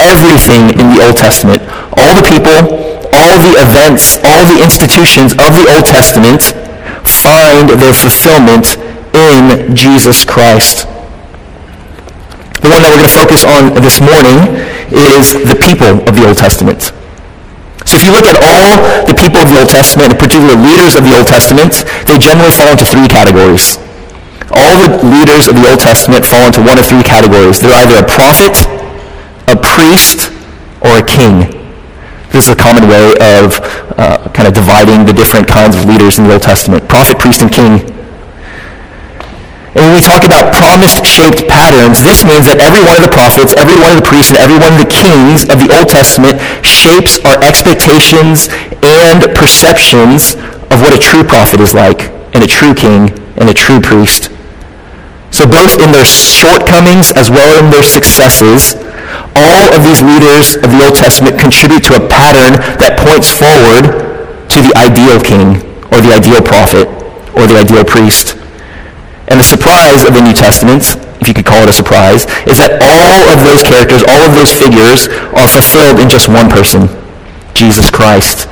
everything 0.00 0.72
in 0.80 0.96
the 0.96 1.04
Old 1.04 1.20
Testament, 1.20 1.60
all 2.00 2.16
the 2.16 2.24
people, 2.24 2.87
all 3.18 3.34
the 3.42 3.58
events, 3.58 4.22
all 4.22 4.46
the 4.46 4.62
institutions 4.62 5.34
of 5.34 5.50
the 5.50 5.66
Old 5.74 5.84
Testament 5.84 6.54
find 7.02 7.66
their 7.66 7.92
fulfillment 7.92 8.78
in 9.10 9.74
Jesus 9.74 10.22
Christ. 10.22 10.86
The 12.62 12.70
one 12.70 12.82
that 12.82 12.90
we're 12.94 13.02
going 13.02 13.10
to 13.10 13.18
focus 13.18 13.42
on 13.42 13.74
this 13.82 13.98
morning 13.98 14.38
is 14.94 15.34
the 15.34 15.58
people 15.58 15.98
of 16.06 16.14
the 16.14 16.30
Old 16.30 16.38
Testament. 16.38 16.94
So 17.86 17.96
if 17.96 18.04
you 18.04 18.12
look 18.12 18.28
at 18.28 18.38
all 18.38 19.06
the 19.08 19.16
people 19.16 19.42
of 19.42 19.48
the 19.50 19.58
Old 19.58 19.70
Testament, 19.72 20.14
in 20.14 20.18
particular 20.20 20.54
leaders 20.54 20.94
of 20.94 21.02
the 21.02 21.16
Old 21.16 21.26
Testament, 21.26 21.82
they 22.06 22.20
generally 22.20 22.52
fall 22.54 22.70
into 22.70 22.86
three 22.86 23.08
categories. 23.08 23.80
All 24.54 24.74
the 24.78 25.02
leaders 25.02 25.48
of 25.48 25.56
the 25.58 25.66
Old 25.66 25.80
Testament 25.80 26.22
fall 26.22 26.46
into 26.46 26.60
one 26.62 26.78
of 26.78 26.86
three 26.86 27.02
categories. 27.02 27.58
They're 27.58 27.74
either 27.74 28.04
a 28.04 28.06
prophet, 28.06 28.54
a 29.48 29.56
priest, 29.56 30.30
or 30.84 31.00
a 31.00 31.04
king. 31.04 31.57
This 32.30 32.46
is 32.46 32.52
a 32.52 32.56
common 32.56 32.88
way 32.88 33.16
of 33.40 33.58
uh, 33.96 34.28
kind 34.36 34.46
of 34.46 34.54
dividing 34.54 35.06
the 35.06 35.12
different 35.12 35.48
kinds 35.48 35.76
of 35.76 35.84
leaders 35.86 36.18
in 36.18 36.24
the 36.28 36.32
Old 36.36 36.42
Testament. 36.42 36.88
Prophet, 36.88 37.18
priest, 37.18 37.40
and 37.40 37.50
king. 37.50 37.80
And 39.76 39.84
when 39.84 39.94
we 39.94 40.02
talk 40.02 40.24
about 40.24 40.52
promise-shaped 40.52 41.48
patterns, 41.48 42.00
this 42.02 42.24
means 42.24 42.48
that 42.48 42.58
every 42.60 42.82
one 42.84 42.96
of 42.98 43.04
the 43.04 43.12
prophets, 43.12 43.54
every 43.56 43.76
one 43.76 43.94
of 43.94 43.98
the 44.00 44.06
priests, 44.06 44.32
and 44.32 44.40
every 44.40 44.58
one 44.58 44.74
of 44.74 44.80
the 44.80 44.90
kings 44.90 45.44
of 45.48 45.60
the 45.60 45.70
Old 45.72 45.88
Testament 45.88 46.40
shapes 46.64 47.20
our 47.24 47.38
expectations 47.44 48.48
and 48.82 49.28
perceptions 49.36 50.34
of 50.72 50.80
what 50.84 50.92
a 50.92 51.00
true 51.00 51.24
prophet 51.24 51.60
is 51.60 51.74
like, 51.74 52.10
and 52.34 52.44
a 52.44 52.48
true 52.48 52.74
king, 52.74 53.12
and 53.38 53.48
a 53.48 53.54
true 53.54 53.80
priest. 53.80 54.32
So 55.38 55.46
both 55.46 55.78
in 55.78 55.94
their 55.94 56.02
shortcomings 56.02 57.14
as 57.14 57.30
well 57.30 57.46
as 57.46 57.62
in 57.62 57.70
their 57.70 57.86
successes, 57.86 58.74
all 59.38 59.70
of 59.70 59.86
these 59.86 60.02
leaders 60.02 60.58
of 60.58 60.74
the 60.74 60.82
Old 60.82 60.98
Testament 60.98 61.38
contribute 61.38 61.86
to 61.86 61.94
a 61.94 62.02
pattern 62.10 62.58
that 62.82 62.98
points 62.98 63.30
forward 63.30 63.86
to 64.50 64.58
the 64.58 64.74
ideal 64.74 65.22
king, 65.22 65.62
or 65.94 66.02
the 66.02 66.10
ideal 66.10 66.42
prophet, 66.42 66.90
or 67.38 67.46
the 67.46 67.54
ideal 67.54 67.86
priest. 67.86 68.34
And 69.30 69.38
the 69.38 69.46
surprise 69.46 70.02
of 70.02 70.18
the 70.18 70.26
New 70.26 70.34
Testament, 70.34 70.98
if 71.22 71.30
you 71.30 71.34
could 71.38 71.46
call 71.46 71.62
it 71.62 71.70
a 71.70 71.76
surprise, 71.76 72.26
is 72.50 72.58
that 72.58 72.82
all 72.82 73.30
of 73.30 73.38
those 73.46 73.62
characters, 73.62 74.02
all 74.10 74.26
of 74.26 74.34
those 74.34 74.50
figures 74.50 75.06
are 75.38 75.46
fulfilled 75.46 76.02
in 76.02 76.10
just 76.10 76.26
one 76.26 76.50
person, 76.50 76.90
Jesus 77.54 77.94
Christ, 77.94 78.50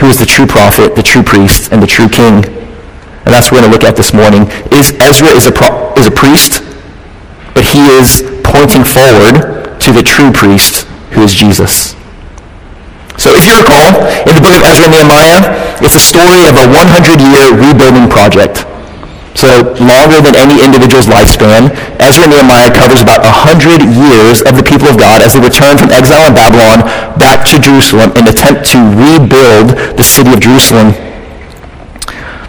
who 0.00 0.08
is 0.08 0.16
the 0.16 0.24
true 0.24 0.48
prophet, 0.48 0.96
the 0.96 1.04
true 1.04 1.20
priest, 1.20 1.76
and 1.76 1.84
the 1.84 1.86
true 1.86 2.08
king. 2.08 2.40
And 3.28 3.30
that's 3.36 3.52
what 3.52 3.60
we're 3.60 3.68
going 3.68 3.76
to 3.76 3.84
look 3.84 3.84
at 3.84 4.00
this 4.00 4.16
morning. 4.16 4.48
Is 4.72 4.96
Ezra 4.96 5.28
is 5.28 5.44
a, 5.44 5.52
pro- 5.52 5.81
is 6.02 6.10
a 6.10 6.14
priest, 6.14 6.66
but 7.54 7.62
he 7.62 7.78
is 8.02 8.26
pointing 8.42 8.82
forward 8.82 9.78
to 9.78 9.94
the 9.94 10.02
true 10.02 10.34
priest, 10.34 10.82
who 11.14 11.22
is 11.22 11.30
Jesus. 11.30 11.94
So 13.14 13.30
if 13.38 13.46
you 13.46 13.54
recall, 13.54 14.02
in 14.26 14.34
the 14.34 14.42
book 14.42 14.58
of 14.58 14.66
Ezra 14.66 14.90
and 14.90 14.94
Nehemiah, 14.98 15.54
it's 15.78 15.94
a 15.94 16.02
story 16.02 16.42
of 16.50 16.58
a 16.58 16.66
100-year 16.66 17.54
rebuilding 17.54 18.10
project. 18.10 18.66
So 19.38 19.72
longer 19.78 20.18
than 20.18 20.34
any 20.34 20.58
individual's 20.58 21.06
lifespan, 21.06 21.70
Ezra 22.02 22.26
and 22.26 22.34
Nehemiah 22.34 22.74
covers 22.74 23.00
about 23.00 23.22
100 23.22 23.86
years 23.86 24.42
of 24.42 24.58
the 24.58 24.66
people 24.66 24.90
of 24.90 24.98
God 24.98 25.22
as 25.22 25.38
they 25.38 25.40
return 25.40 25.78
from 25.78 25.94
exile 25.94 26.26
in 26.26 26.34
Babylon 26.34 26.82
back 27.16 27.46
to 27.54 27.62
Jerusalem 27.62 28.10
in 28.18 28.26
attempt 28.26 28.66
to 28.74 28.78
rebuild 28.82 29.78
the 29.94 30.04
city 30.04 30.34
of 30.34 30.42
Jerusalem. 30.42 31.11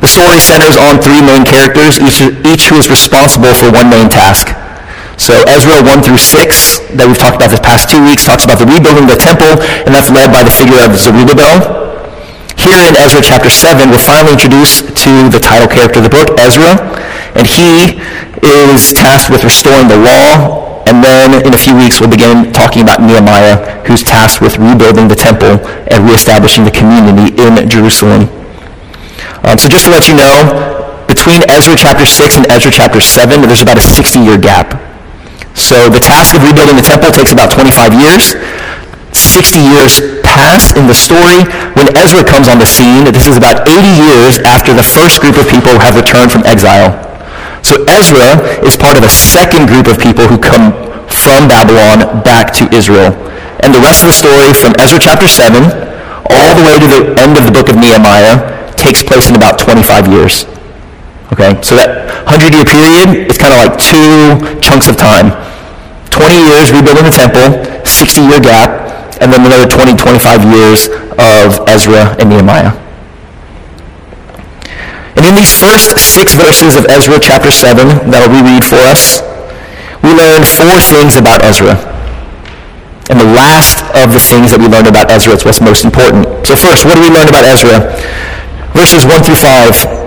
The 0.04 0.12
story 0.12 0.44
centers 0.44 0.76
on 0.76 1.00
three 1.00 1.24
main 1.24 1.48
characters, 1.48 1.96
each, 1.96 2.20
each 2.44 2.68
who 2.68 2.76
is 2.76 2.92
responsible 2.92 3.56
for 3.56 3.72
one 3.72 3.88
main 3.88 4.12
task. 4.12 4.52
So 5.16 5.32
Ezra 5.48 5.80
1 5.80 6.04
through 6.04 6.20
6, 6.20 7.00
that 7.00 7.08
we've 7.08 7.16
talked 7.16 7.40
about 7.40 7.56
this 7.56 7.64
past 7.64 7.88
two 7.88 8.04
weeks, 8.04 8.28
talks 8.28 8.44
about 8.44 8.60
the 8.60 8.68
rebuilding 8.68 9.08
of 9.08 9.16
the 9.16 9.22
temple, 9.24 9.64
and 9.88 9.96
that's 9.96 10.12
led 10.12 10.28
by 10.28 10.44
the 10.44 10.52
figure 10.52 10.76
of 10.84 10.92
Zerubbabel. 11.00 12.04
Here 12.60 12.84
in 12.84 13.00
Ezra 13.00 13.24
chapter 13.24 13.48
7, 13.48 13.88
we're 13.88 14.04
finally 14.04 14.36
introduced 14.36 14.92
to 15.08 15.32
the 15.32 15.40
title 15.40 15.72
character 15.72 16.04
of 16.04 16.12
the 16.12 16.12
book, 16.12 16.36
Ezra, 16.36 16.84
and 17.40 17.48
he 17.48 18.04
is 18.44 18.92
tasked 18.92 19.32
with 19.32 19.48
restoring 19.48 19.88
the 19.88 20.04
law, 20.04 20.84
and 20.84 21.00
then 21.00 21.48
in 21.48 21.56
a 21.56 21.62
few 21.64 21.80
weeks 21.80 22.04
we'll 22.04 22.12
begin 22.12 22.52
talking 22.52 22.84
about 22.84 23.00
Nehemiah, 23.00 23.88
who's 23.88 24.04
tasked 24.04 24.44
with 24.44 24.60
rebuilding 24.60 25.08
the 25.08 25.16
temple 25.16 25.64
and 25.88 26.04
reestablishing 26.04 26.68
the 26.68 26.76
community 26.76 27.32
in 27.40 27.72
Jerusalem. 27.72 28.43
Um, 29.44 29.60
so 29.60 29.68
just 29.68 29.84
to 29.84 29.92
let 29.92 30.08
you 30.08 30.16
know, 30.16 31.04
between 31.08 31.44
Ezra 31.52 31.76
chapter 31.76 32.08
6 32.08 32.40
and 32.40 32.48
Ezra 32.48 32.72
chapter 32.72 33.04
7, 33.04 33.44
there's 33.44 33.62
about 33.62 33.76
a 33.76 33.84
60-year 33.84 34.40
gap. 34.40 34.80
So 35.54 35.92
the 35.92 36.00
task 36.00 36.34
of 36.34 36.48
rebuilding 36.48 36.80
the 36.80 36.86
temple 36.86 37.12
takes 37.12 37.36
about 37.36 37.52
25 37.52 37.92
years. 37.92 38.40
60 39.14 39.60
years 39.60 40.00
pass 40.24 40.74
in 40.74 40.88
the 40.88 40.96
story 40.96 41.44
when 41.76 41.92
Ezra 41.94 42.24
comes 42.24 42.48
on 42.48 42.58
the 42.58 42.66
scene. 42.66 43.06
This 43.12 43.28
is 43.28 43.38
about 43.38 43.68
80 43.68 43.84
years 43.84 44.40
after 44.48 44.74
the 44.74 44.82
first 44.82 45.22
group 45.22 45.38
of 45.38 45.46
people 45.46 45.76
have 45.78 46.00
returned 46.00 46.32
from 46.32 46.48
exile. 46.48 46.96
So 47.62 47.84
Ezra 47.86 48.40
is 48.64 48.76
part 48.80 48.98
of 48.98 49.04
a 49.04 49.12
second 49.12 49.68
group 49.68 49.92
of 49.92 50.00
people 50.00 50.26
who 50.26 50.40
come 50.40 50.72
from 51.12 51.52
Babylon 51.52 52.24
back 52.24 52.52
to 52.58 52.68
Israel. 52.74 53.14
And 53.62 53.76
the 53.76 53.84
rest 53.84 54.04
of 54.04 54.10
the 54.10 54.18
story 54.18 54.56
from 54.56 54.74
Ezra 54.80 55.00
chapter 55.00 55.28
7 55.28 55.68
all 56.32 56.52
the 56.56 56.64
way 56.64 56.80
to 56.80 56.88
the 56.88 57.02
end 57.20 57.38
of 57.38 57.46
the 57.46 57.54
book 57.54 57.70
of 57.70 57.76
Nehemiah 57.76 58.53
takes 58.84 59.02
place 59.02 59.32
in 59.32 59.36
about 59.40 59.58
25 59.58 60.12
years. 60.12 60.44
Okay, 61.32 61.56
so 61.64 61.80
that 61.80 62.12
100-year 62.28 62.68
period 62.68 63.32
is 63.32 63.40
kind 63.40 63.56
of 63.56 63.60
like 63.64 63.74
two 63.80 64.44
chunks 64.60 64.92
of 64.92 65.00
time. 65.00 65.32
20 66.12 66.30
years 66.52 66.70
rebuilding 66.70 67.08
the 67.08 67.16
temple, 67.16 67.64
60-year 67.88 68.44
gap, 68.44 68.70
and 69.24 69.32
then 69.32 69.42
another 69.42 69.66
20, 69.66 69.96
25 69.96 70.46
years 70.52 70.92
of 71.18 71.64
Ezra 71.66 72.14
and 72.20 72.30
Nehemiah. 72.30 72.76
And 75.16 75.26
in 75.26 75.34
these 75.34 75.54
first 75.54 75.98
six 75.98 76.36
verses 76.36 76.76
of 76.76 76.86
Ezra 76.92 77.18
chapter 77.18 77.50
7 77.50 78.12
that 78.12 78.20
I'll 78.22 78.34
reread 78.34 78.66
for 78.66 78.82
us, 78.84 79.24
we 80.04 80.12
learn 80.12 80.44
four 80.44 80.78
things 80.84 81.16
about 81.16 81.42
Ezra. 81.42 81.80
And 83.10 83.18
the 83.18 83.30
last 83.32 83.82
of 83.96 84.12
the 84.12 84.20
things 84.20 84.52
that 84.52 84.60
we 84.60 84.68
learned 84.68 84.90
about 84.90 85.10
Ezra 85.10 85.34
is 85.34 85.46
what's 85.46 85.62
most 85.62 85.86
important. 85.86 86.28
So 86.46 86.58
first, 86.58 86.86
what 86.86 86.98
do 86.98 87.02
we 87.02 87.10
learn 87.14 87.30
about 87.30 87.46
Ezra? 87.46 87.94
Verses 88.74 89.06
1 89.06 89.24
through 89.24 89.38
5. 89.38 90.04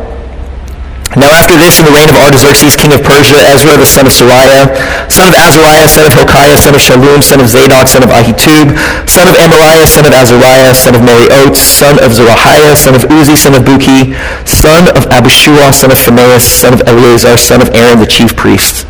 Now 1.17 1.33
after 1.33 1.57
this, 1.57 1.81
in 1.81 1.87
the 1.89 1.95
reign 1.97 2.11
of 2.11 2.19
Artaxerxes, 2.19 2.77
king 2.77 2.93
of 2.93 3.01
Persia, 3.01 3.41
Ezra, 3.49 3.79
the 3.79 3.89
son 3.89 4.05
of 4.05 4.13
Seraiah, 4.13 4.69
son 5.09 5.33
of 5.33 5.35
Azariah, 5.39 5.89
son 5.89 6.05
of 6.05 6.13
Hilkiah, 6.13 6.59
son 6.59 6.75
of 6.75 6.83
Shallum, 6.83 7.25
son 7.25 7.41
of 7.41 7.49
Zadok, 7.49 7.89
son 7.89 8.03
of 8.05 8.11
Ahitub, 8.11 8.77
son 9.09 9.25
of 9.25 9.35
Amariah, 9.41 9.87
son 9.89 10.05
of 10.05 10.13
Azariah, 10.13 10.75
son 10.75 10.93
of 10.93 11.01
Oates, 11.07 11.63
son 11.63 11.97
of 12.05 12.13
Zerahiah, 12.13 12.77
son 12.77 12.95
of 12.95 13.09
Uzzi, 13.09 13.37
son 13.37 13.55
of 13.55 13.63
Buki, 13.63 14.13
son 14.45 14.93
of 14.93 15.09
Abishua, 15.09 15.73
son 15.73 15.91
of 15.91 15.99
Phinehas, 15.99 16.45
son 16.45 16.75
of 16.75 16.83
Eleazar, 16.85 17.39
son 17.39 17.63
of 17.63 17.73
Aaron, 17.73 17.99
the 17.99 18.07
chief 18.07 18.37
priest. 18.37 18.85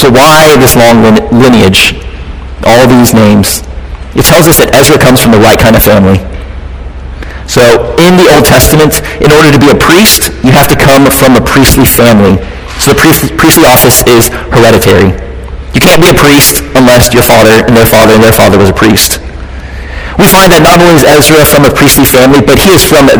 So 0.00 0.08
why 0.10 0.56
this 0.56 0.76
long 0.76 1.02
lineage? 1.28 2.00
All 2.64 2.88
these 2.88 3.12
names. 3.12 3.60
It 4.16 4.24
tells 4.24 4.48
us 4.48 4.56
that 4.64 4.72
Ezra 4.72 4.96
comes 4.96 5.20
from 5.20 5.32
the 5.32 5.42
right 5.44 5.58
kind 5.58 5.76
of 5.76 5.82
family. 5.82 6.24
So 7.46 7.60
in 8.00 8.16
the 8.16 8.26
Old 8.34 8.44
Testament, 8.44 9.04
in 9.20 9.30
order 9.30 9.52
to 9.52 9.60
be 9.60 9.68
a 9.70 9.78
priest, 9.78 10.32
you 10.42 10.50
have 10.52 10.68
to 10.72 10.78
come 10.78 11.06
from 11.12 11.36
a 11.36 11.42
priestly 11.44 11.86
family. 11.86 12.40
So 12.80 12.92
the 12.92 13.00
priestly 13.36 13.64
office 13.64 14.02
is 14.08 14.28
hereditary. 14.50 15.14
You 15.74 15.80
can't 15.80 16.00
be 16.00 16.10
a 16.10 16.18
priest 16.18 16.62
unless 16.74 17.12
your 17.12 17.22
father 17.22 17.66
and 17.66 17.76
their 17.76 17.86
father 17.86 18.14
and 18.14 18.22
their 18.22 18.34
father 18.34 18.58
was 18.58 18.70
a 18.70 18.76
priest. 18.76 19.20
We 20.18 20.30
find 20.30 20.50
that 20.54 20.62
not 20.62 20.78
only 20.78 20.94
is 20.94 21.06
Ezra 21.06 21.42
from 21.42 21.66
a 21.66 21.72
priestly 21.74 22.06
family, 22.06 22.38
but 22.38 22.62
he 22.62 22.70
is 22.70 22.86
from 22.86 23.10
the 23.10 23.18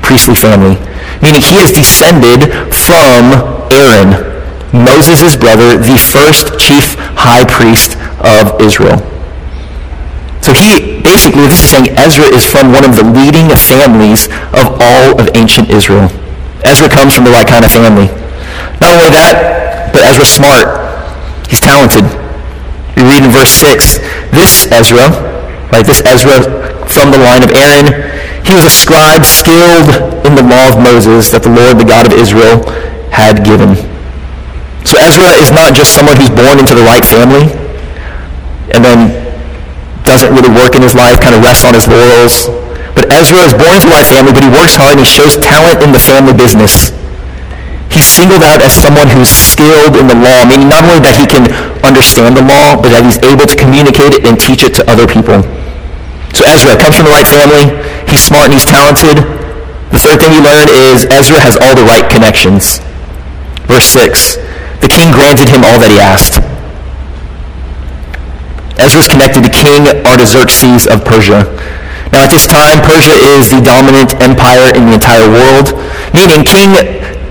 priestly 0.00 0.34
family, 0.34 0.80
meaning 1.20 1.44
he 1.44 1.60
is 1.60 1.68
descended 1.68 2.48
from 2.72 3.36
Aaron, 3.68 4.16
Moses' 4.72 5.36
brother, 5.36 5.76
the 5.76 5.96
first 6.00 6.56
chief 6.56 6.96
high 7.12 7.44
priest 7.44 8.00
of 8.24 8.56
Israel. 8.60 9.04
So 10.40 10.56
he, 10.56 10.91
basically, 11.02 11.46
this 11.46 11.62
is 11.62 11.70
saying 11.70 11.90
Ezra 11.98 12.26
is 12.30 12.46
from 12.46 12.72
one 12.72 12.86
of 12.86 12.96
the 12.96 13.04
leading 13.04 13.50
families 13.54 14.26
of 14.54 14.78
all 14.80 15.18
of 15.20 15.28
ancient 15.34 15.70
Israel. 15.70 16.10
Ezra 16.64 16.88
comes 16.88 17.14
from 17.14 17.24
the 17.24 17.34
right 17.34 17.46
kind 17.46 17.64
of 17.64 17.70
family. 17.70 18.06
Not 18.80 18.94
only 18.94 19.10
that, 19.10 19.90
but 19.92 20.02
Ezra's 20.02 20.30
smart. 20.30 20.80
He's 21.50 21.60
talented. 21.60 22.06
We 22.96 23.02
read 23.08 23.24
in 23.24 23.30
verse 23.30 23.50
6, 23.50 23.98
this 24.30 24.66
Ezra, 24.70 25.10
right, 25.72 25.84
this 25.84 26.02
Ezra 26.06 26.40
from 26.86 27.10
the 27.10 27.18
line 27.18 27.42
of 27.42 27.50
Aaron, 27.52 27.88
he 28.44 28.52
was 28.54 28.64
a 28.64 28.72
scribe 28.72 29.24
skilled 29.24 29.90
in 30.26 30.34
the 30.34 30.42
law 30.42 30.70
of 30.70 30.78
Moses 30.78 31.30
that 31.30 31.42
the 31.42 31.52
Lord, 31.52 31.78
the 31.78 31.86
God 31.86 32.06
of 32.06 32.12
Israel, 32.12 32.62
had 33.10 33.44
given. 33.44 33.78
So 34.84 34.98
Ezra 34.98 35.30
is 35.38 35.50
not 35.54 35.74
just 35.74 35.94
someone 35.94 36.16
who's 36.18 36.30
born 36.30 36.58
into 36.58 36.74
the 36.74 36.82
right 36.82 37.06
family 37.06 37.54
and 38.74 38.82
then 38.82 39.21
doesn't 40.04 40.34
really 40.34 40.50
work 40.50 40.74
in 40.74 40.82
his 40.82 40.94
life, 40.94 41.22
kind 41.22 41.34
of 41.34 41.42
rests 41.42 41.64
on 41.64 41.74
his 41.74 41.86
laurels. 41.86 42.50
But 42.92 43.08
Ezra 43.08 43.48
is 43.48 43.54
born 43.56 43.72
into 43.72 43.88
right 43.88 44.04
family, 44.04 44.36
but 44.36 44.44
he 44.44 44.52
works 44.52 44.76
hard 44.76 44.98
and 44.98 45.02
he 45.02 45.08
shows 45.08 45.40
talent 45.40 45.80
in 45.80 45.90
the 45.94 46.02
family 46.02 46.36
business. 46.36 46.92
He's 47.88 48.08
singled 48.08 48.44
out 48.44 48.64
as 48.64 48.72
someone 48.72 49.08
who's 49.08 49.28
skilled 49.28 49.96
in 50.00 50.08
the 50.08 50.16
law, 50.16 50.44
meaning 50.48 50.68
not 50.68 50.84
only 50.84 51.00
that 51.04 51.16
he 51.16 51.28
can 51.28 51.48
understand 51.84 52.36
the 52.36 52.44
law, 52.44 52.76
but 52.76 52.88
that 52.92 53.04
he's 53.04 53.20
able 53.20 53.44
to 53.44 53.56
communicate 53.56 54.16
it 54.16 54.24
and 54.24 54.40
teach 54.40 54.64
it 54.64 54.72
to 54.80 54.82
other 54.88 55.04
people. 55.04 55.44
So 56.32 56.44
Ezra 56.48 56.76
comes 56.80 56.96
from 56.96 57.08
the 57.08 57.14
right 57.14 57.28
family. 57.28 57.68
He's 58.08 58.24
smart 58.24 58.48
and 58.48 58.56
he's 58.56 58.68
talented. 58.68 59.20
The 59.92 60.00
third 60.00 60.24
thing 60.24 60.32
we 60.32 60.40
learn 60.40 60.72
is 60.72 61.04
Ezra 61.12 61.36
has 61.40 61.60
all 61.60 61.76
the 61.76 61.84
right 61.84 62.08
connections. 62.08 62.80
Verse 63.68 63.84
6, 63.92 64.40
the 64.80 64.88
king 64.88 65.12
granted 65.12 65.52
him 65.52 65.60
all 65.64 65.76
that 65.76 65.92
he 65.92 66.00
asked. 66.00 66.40
Ezra 68.82 68.98
is 68.98 69.06
connected 69.06 69.46
to 69.46 69.50
King 69.54 69.86
Artaxerxes 70.02 70.90
of 70.90 71.06
Persia. 71.06 71.46
Now 72.10 72.26
at 72.26 72.34
this 72.34 72.50
time, 72.50 72.82
Persia 72.82 73.14
is 73.38 73.54
the 73.54 73.62
dominant 73.62 74.18
empire 74.18 74.74
in 74.74 74.90
the 74.90 74.98
entire 74.98 75.30
world, 75.30 75.70
meaning 76.10 76.42
King 76.42 76.74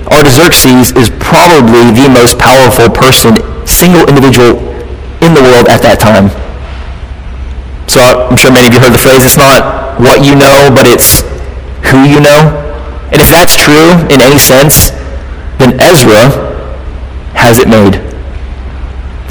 Artaxerxes 0.07 0.95
is 0.95 1.11
probably 1.19 1.91
the 1.91 2.07
most 2.07 2.39
powerful 2.39 2.87
person, 2.87 3.35
single 3.67 4.07
individual 4.07 4.63
in 5.19 5.35
the 5.35 5.43
world 5.43 5.67
at 5.67 5.83
that 5.83 5.99
time. 5.99 6.31
So 7.91 7.99
I'm 7.99 8.39
sure 8.39 8.55
many 8.55 8.71
of 8.71 8.73
you 8.73 8.79
heard 8.79 8.95
the 8.95 9.03
phrase, 9.03 9.19
it's 9.19 9.35
not 9.35 9.99
what 9.99 10.23
you 10.23 10.39
know, 10.39 10.71
but 10.71 10.87
it's 10.87 11.27
who 11.91 12.07
you 12.07 12.23
know. 12.23 12.55
And 13.11 13.19
if 13.19 13.27
that's 13.27 13.59
true 13.59 13.99
in 14.07 14.23
any 14.23 14.39
sense, 14.39 14.95
then 15.59 15.75
Ezra 15.83 16.31
has 17.35 17.59
it 17.59 17.67
made. 17.67 18.10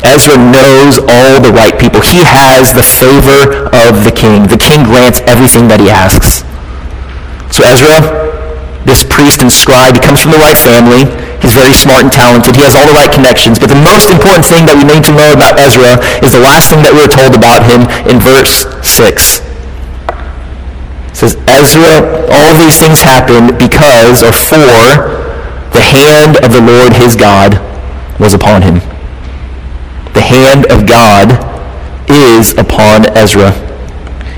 Ezra 0.04 0.36
knows 0.36 0.96
all 0.96 1.40
the 1.40 1.52
right 1.52 1.76
people. 1.76 2.00
He 2.00 2.24
has 2.24 2.72
the 2.72 2.84
favor 2.84 3.68
of 3.72 4.04
the 4.04 4.12
king. 4.14 4.48
The 4.48 4.60
king 4.60 4.84
grants 4.84 5.20
everything 5.28 5.68
that 5.68 5.80
he 5.80 5.92
asks. 5.92 6.42
So 7.52 7.66
Ezra, 7.66 8.00
this 8.88 9.04
priest 9.04 9.44
and 9.44 9.52
scribe, 9.52 9.98
he 9.98 10.02
comes 10.02 10.22
from 10.24 10.32
the 10.32 10.40
right 10.40 10.56
family. 10.56 11.04
He's 11.40 11.56
very 11.56 11.72
smart 11.72 12.04
and 12.04 12.12
talented. 12.12 12.56
He 12.56 12.64
has 12.64 12.76
all 12.76 12.84
the 12.84 12.96
right 12.96 13.12
connections. 13.12 13.58
But 13.58 13.72
the 13.72 13.80
most 13.80 14.12
important 14.12 14.44
thing 14.44 14.68
that 14.68 14.76
we 14.76 14.84
need 14.84 15.04
to 15.08 15.12
know 15.12 15.32
about 15.32 15.56
Ezra 15.60 16.00
is 16.20 16.36
the 16.36 16.42
last 16.44 16.68
thing 16.68 16.84
that 16.84 16.92
we're 16.92 17.08
told 17.08 17.32
about 17.32 17.64
him 17.64 17.88
in 18.08 18.20
verse 18.20 18.68
6. 18.84 19.40
It 21.10 21.16
says, 21.16 21.36
Ezra, 21.48 22.28
all 22.28 22.52
these 22.56 22.76
things 22.76 23.00
happened 23.00 23.56
because 23.56 24.20
or 24.24 24.32
for 24.32 24.60
the 25.72 25.80
hand 25.80 26.36
of 26.44 26.52
the 26.52 26.60
Lord 26.60 26.92
his 26.92 27.16
God 27.16 27.56
was 28.20 28.34
upon 28.34 28.62
him. 28.62 28.89
The 30.14 30.22
hand 30.22 30.66
of 30.70 30.86
God 30.86 31.30
is 32.10 32.52
upon 32.58 33.06
Ezra. 33.16 33.54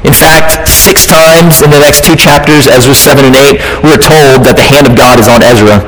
In 0.03 0.13
fact, 0.13 0.67
six 0.69 1.07
times 1.07 1.63
in 1.63 1.71
the 1.71 1.79
next 1.79 2.05
two 2.05 2.17
chapters, 2.17 2.67
Ezra 2.67 2.95
7 2.95 3.25
and 3.25 3.37
8, 3.39 3.87
we're 3.87 4.03
told 4.03 4.43
that 4.45 4.59
the 4.59 4.67
hand 4.67 4.91
of 4.91 4.99
God 4.99 5.23
is 5.23 5.31
on 5.31 5.47
Ezra. 5.47 5.79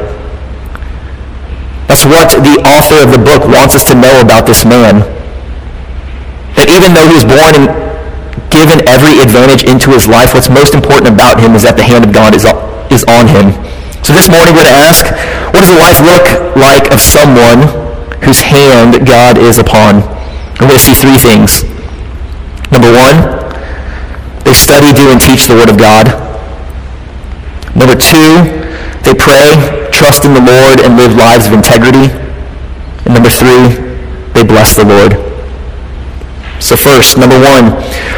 That's 1.90 2.06
what 2.06 2.30
the 2.38 2.62
author 2.62 3.02
of 3.02 3.10
the 3.10 3.18
book 3.18 3.44
wants 3.50 3.74
us 3.74 3.84
to 3.90 3.94
know 3.98 4.22
about 4.22 4.46
this 4.46 4.64
man. 4.64 5.02
That 6.54 6.70
even 6.70 6.94
though 6.94 7.04
he 7.10 7.14
was 7.18 7.26
born 7.26 7.58
and 7.58 7.66
given 8.54 8.86
every 8.86 9.18
advantage 9.18 9.66
into 9.66 9.90
his 9.90 10.06
life, 10.06 10.32
what's 10.32 10.48
most 10.48 10.78
important 10.78 11.10
about 11.10 11.42
him 11.42 11.58
is 11.58 11.66
that 11.66 11.74
the 11.74 11.82
hand 11.82 12.06
of 12.06 12.14
God 12.14 12.38
is, 12.38 12.46
on 12.46 13.26
him. 13.26 13.50
So 14.06 14.14
this 14.14 14.30
morning 14.30 14.54
we're 14.54 14.62
going 14.62 14.78
to 14.78 14.86
ask, 14.86 15.10
what 15.50 15.66
does 15.66 15.74
a 15.74 15.80
life 15.82 15.98
look 15.98 16.24
like 16.54 16.94
of 16.94 17.02
someone 17.02 17.83
whose 18.24 18.40
hand 18.40 19.06
God 19.06 19.38
is 19.38 19.58
upon? 19.58 20.00
We're 20.56 20.72
going 20.72 20.80
to 20.80 20.84
see 20.84 20.94
three 20.96 21.20
things. 21.20 21.64
Number 22.72 22.90
one, 22.90 23.44
they 24.44 24.52
study, 24.52 24.92
do, 24.92 25.12
and 25.12 25.20
teach 25.20 25.46
the 25.46 25.54
Word 25.54 25.68
of 25.68 25.78
God. 25.78 26.08
Number 27.76 27.96
two, 27.96 28.48
they 29.04 29.12
pray, 29.12 29.88
trust 29.92 30.24
in 30.24 30.32
the 30.32 30.40
Lord, 30.40 30.80
and 30.80 30.96
live 30.96 31.14
lives 31.14 31.46
of 31.46 31.52
integrity. 31.52 32.08
And 33.04 33.12
number 33.12 33.28
three, 33.28 33.76
they 34.32 34.44
bless 34.44 34.76
the 34.76 34.84
Lord. 34.84 35.20
So 36.62 36.76
first, 36.76 37.18
number 37.18 37.36
one, 37.36 37.76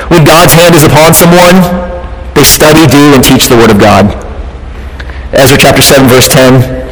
when 0.08 0.24
God's 0.24 0.54
hand 0.54 0.74
is 0.74 0.84
upon 0.84 1.14
someone, 1.14 1.58
they 2.34 2.44
study, 2.44 2.86
do, 2.86 3.14
and 3.14 3.24
teach 3.24 3.48
the 3.48 3.56
Word 3.56 3.70
of 3.70 3.80
God. 3.80 4.14
Ezra 5.32 5.58
chapter 5.58 5.82
7, 5.82 6.06
verse 6.06 6.28
10. 6.28 6.85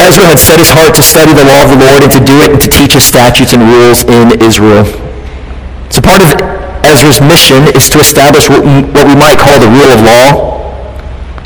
Ezra 0.00 0.26
had 0.28 0.40
set 0.40 0.58
his 0.58 0.70
heart 0.70 0.94
to 0.96 1.02
study 1.02 1.32
the 1.32 1.44
law 1.44 1.64
of 1.64 1.70
the 1.72 1.80
Lord 1.80 2.00
and 2.02 2.12
to 2.12 2.22
do 2.22 2.36
it 2.44 2.52
and 2.52 2.60
to 2.60 2.68
teach 2.68 2.92
his 2.92 3.04
statutes 3.04 3.52
and 3.52 3.62
rules 3.62 4.04
in 4.04 4.36
Israel. 4.42 4.84
So 5.90 6.02
part 6.02 6.20
of 6.20 6.34
Ezra's 6.84 7.20
mission 7.20 7.70
is 7.74 7.88
to 7.90 7.98
establish 7.98 8.48
what 8.48 8.62
we 8.62 9.16
might 9.16 9.38
call 9.38 9.56
the 9.58 9.70
rule 9.70 9.90
of 9.94 10.00
law 10.02 10.26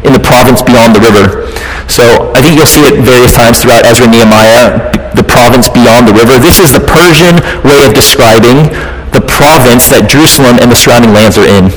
in 0.05 0.13
the 0.17 0.23
province 0.23 0.63
beyond 0.63 0.97
the 0.97 1.03
river. 1.05 1.47
So 1.91 2.33
I 2.33 2.41
think 2.41 2.57
you'll 2.57 2.71
see 2.71 2.87
it 2.87 3.03
various 3.03 3.35
times 3.37 3.61
throughout 3.61 3.85
Ezra 3.85 4.09
and 4.09 4.15
Nehemiah, 4.15 4.91
the 5.13 5.27
province 5.27 5.69
beyond 5.69 6.09
the 6.09 6.15
river. 6.15 6.39
This 6.39 6.63
is 6.63 6.73
the 6.73 6.81
Persian 6.81 7.37
way 7.67 7.85
of 7.85 7.93
describing 7.93 8.71
the 9.13 9.21
province 9.27 9.91
that 9.91 10.09
Jerusalem 10.09 10.63
and 10.63 10.71
the 10.71 10.79
surrounding 10.79 11.13
lands 11.13 11.37
are 11.37 11.47
in. 11.47 11.69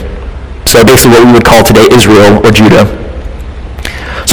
So 0.69 0.86
basically 0.86 1.19
what 1.19 1.26
we 1.28 1.34
would 1.34 1.45
call 1.45 1.65
today 1.65 1.89
Israel 1.91 2.39
or 2.45 2.52
Judah. 2.54 3.03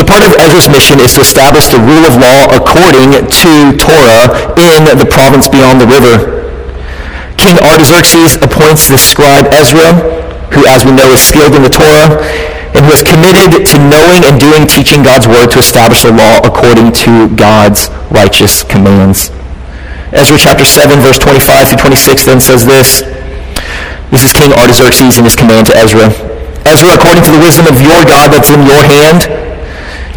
So 0.00 0.08
part 0.08 0.24
of 0.24 0.32
Ezra's 0.40 0.64
mission 0.64 0.96
is 1.04 1.12
to 1.12 1.20
establish 1.20 1.68
the 1.68 1.76
rule 1.76 2.08
of 2.08 2.16
law 2.16 2.48
according 2.56 3.20
to 3.20 3.52
Torah 3.76 4.32
in 4.56 4.88
the 4.96 5.04
province 5.04 5.44
beyond 5.44 5.76
the 5.76 5.84
river. 5.92 6.40
King 7.36 7.60
Artaxerxes 7.60 8.40
appoints 8.40 8.88
the 8.88 8.96
scribe 8.96 9.52
Ezra, 9.52 9.92
who 10.56 10.64
as 10.64 10.88
we 10.88 10.96
know 10.96 11.12
is 11.12 11.20
skilled 11.20 11.52
in 11.52 11.60
the 11.60 11.68
Torah, 11.68 12.16
and 12.72 12.88
who 12.88 12.92
is 12.96 13.04
committed 13.04 13.68
to 13.68 13.76
knowing 13.76 14.24
and 14.24 14.40
doing 14.40 14.64
teaching 14.64 15.04
God's 15.04 15.28
word 15.28 15.52
to 15.52 15.60
establish 15.60 16.00
the 16.00 16.16
law 16.16 16.40
according 16.48 16.96
to 17.04 17.28
God's 17.36 17.92
righteous 18.08 18.64
commands. 18.64 19.28
Ezra 20.16 20.40
chapter 20.40 20.64
7, 20.64 20.96
verse 21.04 21.20
25 21.20 21.76
through 21.76 21.92
26 21.92 22.24
then 22.24 22.40
says 22.40 22.64
this. 22.64 23.04
This 24.08 24.24
is 24.24 24.32
King 24.32 24.56
Artaxerxes 24.56 25.20
in 25.20 25.28
his 25.28 25.36
command 25.36 25.68
to 25.68 25.76
Ezra. 25.76 26.08
Ezra, 26.64 26.96
according 26.96 27.20
to 27.28 27.32
the 27.36 27.42
wisdom 27.44 27.68
of 27.68 27.76
your 27.84 28.00
God 28.08 28.32
that's 28.32 28.48
in 28.48 28.64
your 28.64 28.80
hand, 28.80 29.49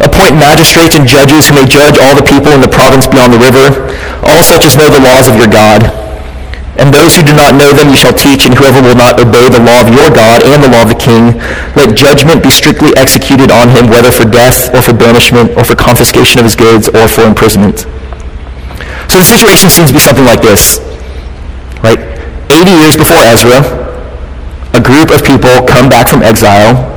appoint 0.02 0.34
magistrates 0.38 0.96
and 0.96 1.06
judges 1.06 1.46
who 1.46 1.60
may 1.60 1.66
judge 1.66 1.98
all 2.02 2.14
the 2.16 2.26
people 2.26 2.50
in 2.50 2.60
the 2.60 2.70
province 2.70 3.06
beyond 3.06 3.32
the 3.32 3.42
river, 3.42 3.92
all 4.26 4.42
such 4.42 4.64
as 4.66 4.74
know 4.74 4.90
the 4.90 5.02
laws 5.02 5.28
of 5.28 5.36
your 5.36 5.48
God 5.48 6.04
and 6.76 6.90
those 6.90 7.14
who 7.14 7.22
do 7.22 7.34
not 7.34 7.54
know 7.54 7.70
them 7.70 7.90
you 7.90 7.98
shall 7.98 8.12
teach, 8.12 8.46
and 8.46 8.54
whoever 8.54 8.82
will 8.82 8.98
not 8.98 9.22
obey 9.22 9.46
the 9.46 9.62
law 9.62 9.78
of 9.78 9.94
your 9.94 10.10
God 10.10 10.42
and 10.42 10.58
the 10.58 10.70
law 10.70 10.82
of 10.82 10.90
the 10.90 10.98
king, 10.98 11.38
let 11.78 11.94
judgment 11.94 12.42
be 12.42 12.50
strictly 12.50 12.90
executed 12.98 13.54
on 13.54 13.70
him, 13.70 13.86
whether 13.86 14.10
for 14.10 14.26
death 14.26 14.74
or 14.74 14.82
for 14.82 14.92
banishment 14.92 15.54
or 15.54 15.62
for 15.62 15.78
confiscation 15.78 16.42
of 16.42 16.50
his 16.50 16.58
goods 16.58 16.90
or 16.90 17.06
for 17.06 17.22
imprisonment. 17.22 17.86
So 19.06 19.22
the 19.22 19.26
situation 19.26 19.70
seems 19.70 19.94
to 19.94 19.94
be 19.94 20.02
something 20.02 20.26
like 20.26 20.42
this. 20.42 20.82
Right? 21.78 22.02
80 22.50 22.70
years 22.74 22.96
before 22.98 23.22
Ezra, 23.22 23.62
a 24.74 24.82
group 24.82 25.14
of 25.14 25.22
people 25.22 25.62
come 25.70 25.86
back 25.86 26.10
from 26.10 26.26
exile 26.26 26.90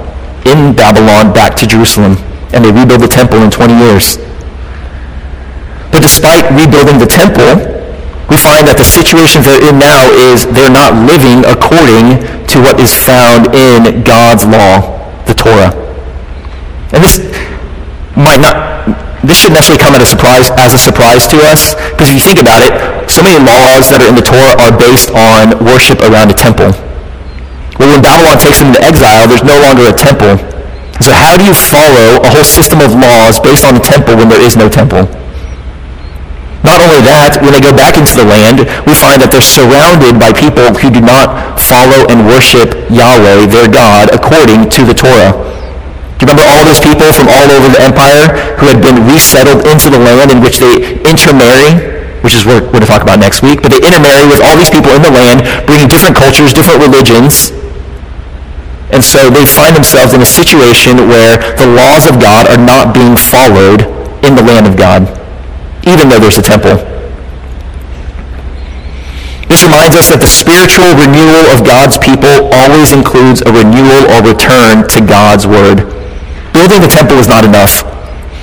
in 0.49 0.73
Babylon 0.73 1.33
back 1.33 1.53
to 1.61 1.67
Jerusalem, 1.67 2.17
and 2.53 2.63
they 2.63 2.71
rebuild 2.71 3.01
the 3.01 3.11
temple 3.11 3.43
in 3.43 3.51
20 3.51 3.73
years. 3.73 4.17
But 5.91 6.01
despite 6.05 6.45
rebuilding 6.53 6.99
the 6.99 7.09
temple, 7.09 7.77
we 8.27 8.35
find 8.35 8.67
that 8.67 8.75
the 8.75 8.83
situation 8.83 9.39
they're 9.39 9.63
in 9.63 9.79
now 9.79 10.11
is 10.11 10.43
they're 10.51 10.71
not 10.71 10.91
living 11.07 11.47
according 11.47 12.19
to 12.51 12.59
what 12.59 12.75
is 12.79 12.91
found 12.91 13.55
in 13.55 14.03
God's 14.03 14.43
law, 14.43 14.99
the 15.23 15.35
Torah. 15.35 15.71
And 16.91 16.99
this 16.99 17.23
might 18.19 18.43
not, 18.43 18.83
this 19.23 19.39
shouldn't 19.39 19.59
necessarily 19.59 19.79
come 19.79 19.95
as 19.95 20.03
a 20.03 20.11
surprise, 20.11 20.51
as 20.59 20.75
a 20.75 20.81
surprise 20.81 21.23
to 21.31 21.39
us, 21.47 21.75
because 21.95 22.11
if 22.11 22.19
you 22.19 22.23
think 22.23 22.39
about 22.43 22.63
it, 22.63 22.75
so 23.07 23.23
many 23.23 23.39
laws 23.39 23.87
that 23.91 24.03
are 24.03 24.09
in 24.11 24.15
the 24.19 24.23
Torah 24.23 24.59
are 24.59 24.75
based 24.75 25.11
on 25.15 25.55
worship 25.63 26.03
around 26.03 26.27
a 26.27 26.37
temple. 26.37 26.75
Well, 27.79 27.95
when 27.95 28.03
Babylon 28.03 28.41
takes 28.43 28.59
them 28.59 28.75
into 28.75 28.83
exile, 28.83 29.23
there's 29.29 29.45
no 29.45 29.55
longer 29.63 29.87
a 29.87 29.95
temple. 29.95 30.35
So 31.01 31.13
how 31.13 31.37
do 31.37 31.45
you 31.45 31.53
follow 31.53 32.21
a 32.25 32.29
whole 32.33 32.47
system 32.47 32.81
of 32.81 32.97
laws 32.97 33.39
based 33.39 33.65
on 33.65 33.77
a 33.77 33.83
temple 33.83 34.17
when 34.17 34.29
there 34.29 34.41
is 34.41 34.57
no 34.57 34.67
temple? 34.67 35.05
Not 36.65 36.81
only 36.81 37.05
that, 37.05 37.37
when 37.45 37.53
they 37.53 37.61
go 37.61 37.69
back 37.71 38.01
into 38.01 38.17
the 38.17 38.25
land, 38.25 38.65
we 38.89 38.97
find 38.97 39.21
that 39.21 39.29
they're 39.29 39.45
surrounded 39.45 40.17
by 40.17 40.33
people 40.33 40.73
who 40.73 40.89
do 40.89 40.99
not 40.99 41.61
follow 41.61 42.09
and 42.09 42.25
worship 42.25 42.73
Yahweh, 42.89 43.45
their 43.45 43.69
God, 43.69 44.09
according 44.09 44.67
to 44.73 44.81
the 44.81 44.97
Torah. 44.97 45.37
Do 46.17 46.25
you 46.25 46.33
remember 46.33 46.49
all 46.49 46.65
those 46.65 46.81
people 46.81 47.13
from 47.13 47.29
all 47.29 47.45
over 47.45 47.69
the 47.69 47.77
empire 47.77 48.33
who 48.57 48.65
had 48.65 48.81
been 48.81 49.05
resettled 49.05 49.69
into 49.69 49.93
the 49.93 50.01
land 50.01 50.33
in 50.33 50.41
which 50.41 50.57
they 50.57 50.97
intermarry, 51.05 51.93
which 52.25 52.33
is 52.33 52.41
what 52.41 52.65
we're 52.65 52.81
going 52.81 52.83
to 52.83 52.89
talk 52.89 53.05
about 53.05 53.21
next 53.21 53.45
week, 53.45 53.61
but 53.61 53.69
they 53.69 53.79
intermarry 53.79 54.25
with 54.25 54.41
all 54.41 54.57
these 54.57 54.73
people 54.73 54.89
in 54.97 55.05
the 55.05 55.13
land, 55.13 55.45
bringing 55.69 55.85
different 55.85 56.17
cultures, 56.17 56.57
different 56.57 56.81
religions, 56.81 57.53
and 58.91 59.03
so 59.03 59.29
they 59.29 59.45
find 59.45 59.75
themselves 59.75 60.13
in 60.13 60.21
a 60.21 60.25
situation 60.25 61.09
where 61.11 61.37
the 61.57 61.67
laws 61.67 62.07
of 62.07 62.21
God 62.21 62.47
are 62.47 62.61
not 62.61 62.93
being 62.93 63.15
followed 63.15 63.83
in 64.23 64.35
the 64.35 64.43
land 64.43 64.65
of 64.65 64.77
God 64.77 65.17
even 65.87 66.11
though 66.11 66.19
there's 66.19 66.37
a 66.37 66.43
temple. 66.43 66.75
This 69.47 69.63
reminds 69.63 69.95
us 69.95 70.11
that 70.11 70.19
the 70.19 70.27
spiritual 70.27 70.91
renewal 70.99 71.47
of 71.55 71.63
God's 71.63 71.95
people 71.95 72.51
always 72.51 72.91
includes 72.91 73.39
a 73.47 73.51
renewal 73.55 74.11
or 74.11 74.19
return 74.19 74.83
to 74.91 74.99
God's 74.99 75.47
word. 75.47 75.87
Building 76.51 76.83
the 76.83 76.91
temple 76.91 77.15
is 77.23 77.31
not 77.31 77.47
enough. 77.47 77.87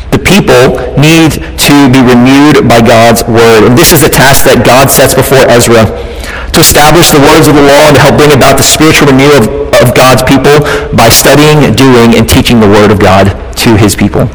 The 0.09 0.23
people 0.23 0.81
need 0.97 1.37
to 1.37 1.77
be 1.93 2.01
renewed 2.01 2.65
by 2.65 2.81
God's 2.81 3.21
word. 3.29 3.69
And 3.69 3.77
this 3.77 3.93
is 3.93 4.01
a 4.01 4.09
task 4.09 4.49
that 4.49 4.65
God 4.65 4.89
sets 4.89 5.13
before 5.13 5.45
Ezra 5.53 5.85
to 5.85 6.59
establish 6.63 7.13
the 7.13 7.21
words 7.21 7.45
of 7.45 7.59
the 7.59 7.67
law 7.67 7.93
and 7.93 7.95
to 7.99 8.01
help 8.01 8.17
bring 8.17 8.33
about 8.33 8.57
the 8.57 8.65
spiritual 8.65 9.13
renewal 9.13 9.45
of, 9.45 9.45
of 9.83 9.95
God's 9.95 10.23
people 10.23 10.63
by 10.95 11.09
studying, 11.09 11.75
doing, 11.75 12.15
and 12.15 12.29
teaching 12.29 12.61
the 12.61 12.69
word 12.69 12.91
of 12.91 13.01
God 13.01 13.33
to 13.65 13.77
his 13.77 13.97
people. 13.97 14.29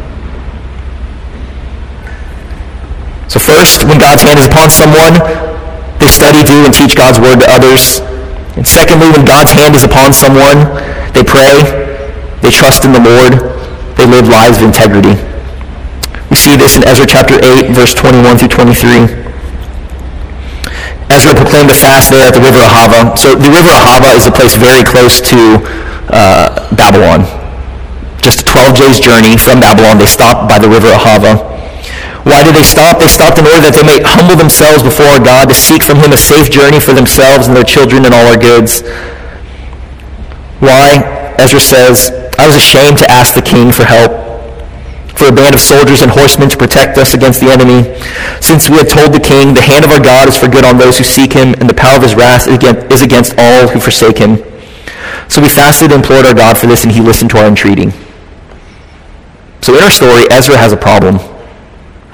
So 3.29 3.37
first, 3.37 3.85
when 3.85 3.99
God's 3.99 4.23
hand 4.23 4.39
is 4.39 4.47
upon 4.49 4.73
someone, 4.73 5.21
they 6.01 6.09
study, 6.09 6.41
do, 6.41 6.65
and 6.65 6.73
teach 6.73 6.97
God's 6.97 7.19
word 7.19 7.39
to 7.41 7.47
others. 7.47 8.01
And 8.57 8.65
secondly, 8.65 9.11
when 9.11 9.23
God's 9.23 9.51
hand 9.51 9.75
is 9.75 9.83
upon 9.83 10.13
someone, 10.13 10.65
they 11.13 11.23
pray, 11.23 11.61
they 12.41 12.49
trust 12.49 12.85
in 12.85 12.91
the 12.91 12.99
Lord, 12.99 13.37
they 13.95 14.07
live 14.09 14.27
lives 14.27 14.57
of 14.57 14.63
integrity. 14.63 15.13
We 16.31 16.37
see 16.37 16.55
this 16.55 16.75
in 16.75 16.87
Ezra 16.87 17.05
chapter 17.05 17.35
8, 17.43 17.69
verse 17.71 17.93
21 17.93 18.37
through 18.37 18.49
23. 18.49 19.28
Ezra 21.09 21.33
proclaimed 21.33 21.69
a 21.69 21.77
fast 21.77 22.13
there 22.13 22.29
at 22.29 22.33
the 22.37 22.41
river 22.41 22.61
Ahava. 22.61 23.17
So 23.17 23.33
the 23.33 23.49
river 23.49 23.73
Ahava 23.73 24.13
is 24.13 24.29
a 24.29 24.31
place 24.31 24.53
very 24.53 24.85
close 24.85 25.17
to 25.33 25.57
uh, 26.13 26.69
Babylon. 26.77 27.25
Just 28.21 28.41
a 28.41 28.45
12 28.45 28.77
days 28.77 28.97
journey 29.01 29.33
from 29.33 29.59
Babylon. 29.59 29.97
They 29.97 30.05
stopped 30.05 30.45
by 30.45 30.59
the 30.61 30.69
river 30.69 30.93
Ahava. 30.93 31.49
Why 32.29 32.43
did 32.43 32.53
they 32.53 32.63
stop? 32.63 32.99
They 33.01 33.09
stopped 33.09 33.41
in 33.41 33.49
order 33.49 33.65
that 33.65 33.73
they 33.73 33.81
may 33.81 34.05
humble 34.05 34.37
themselves 34.37 34.85
before 34.85 35.17
God 35.17 35.49
to 35.49 35.55
seek 35.57 35.81
from 35.81 35.97
him 35.97 36.13
a 36.13 36.19
safe 36.19 36.51
journey 36.51 36.77
for 36.77 36.93
themselves 36.93 37.47
and 37.47 37.57
their 37.57 37.65
children 37.65 38.05
and 38.05 38.13
all 38.13 38.27
our 38.29 38.37
goods. 38.37 38.85
Why? 40.61 41.01
Ezra 41.41 41.59
says, 41.59 42.11
I 42.37 42.45
was 42.45 42.55
ashamed 42.55 42.99
to 42.99 43.09
ask 43.09 43.33
the 43.33 43.41
king 43.41 43.71
for 43.71 43.83
help 43.83 44.28
for 45.19 45.27
a 45.27 45.35
band 45.35 45.53
of 45.53 45.59
soldiers 45.59 46.01
and 46.01 46.09
horsemen 46.09 46.47
to 46.47 46.55
protect 46.55 46.97
us 46.97 47.13
against 47.13 47.41
the 47.41 47.51
enemy. 47.51 47.83
Since 48.39 48.69
we 48.71 48.77
had 48.77 48.87
told 48.87 49.11
the 49.11 49.19
king, 49.19 49.53
the 49.53 49.59
hand 49.59 49.83
of 49.83 49.91
our 49.91 49.99
God 49.99 50.29
is 50.29 50.39
for 50.39 50.47
good 50.47 50.63
on 50.63 50.77
those 50.77 50.97
who 50.97 51.03
seek 51.03 51.33
him, 51.33 51.53
and 51.59 51.69
the 51.69 51.73
power 51.73 51.97
of 51.97 52.03
his 52.03 52.15
wrath 52.15 52.47
is 52.47 53.01
against 53.03 53.35
all 53.37 53.67
who 53.67 53.81
forsake 53.81 54.17
him. 54.17 54.39
So 55.27 55.41
we 55.41 55.49
fasted 55.49 55.91
and 55.91 55.99
implored 55.99 56.25
our 56.25 56.33
God 56.33 56.57
for 56.57 56.67
this, 56.67 56.85
and 56.85 56.91
he 56.91 57.01
listened 57.01 57.31
to 57.31 57.37
our 57.37 57.47
entreaty. 57.47 57.91
So 59.59 59.75
in 59.75 59.83
our 59.83 59.91
story, 59.91 60.23
Ezra 60.31 60.55
has 60.55 60.71
a 60.71 60.77
problem. 60.77 61.19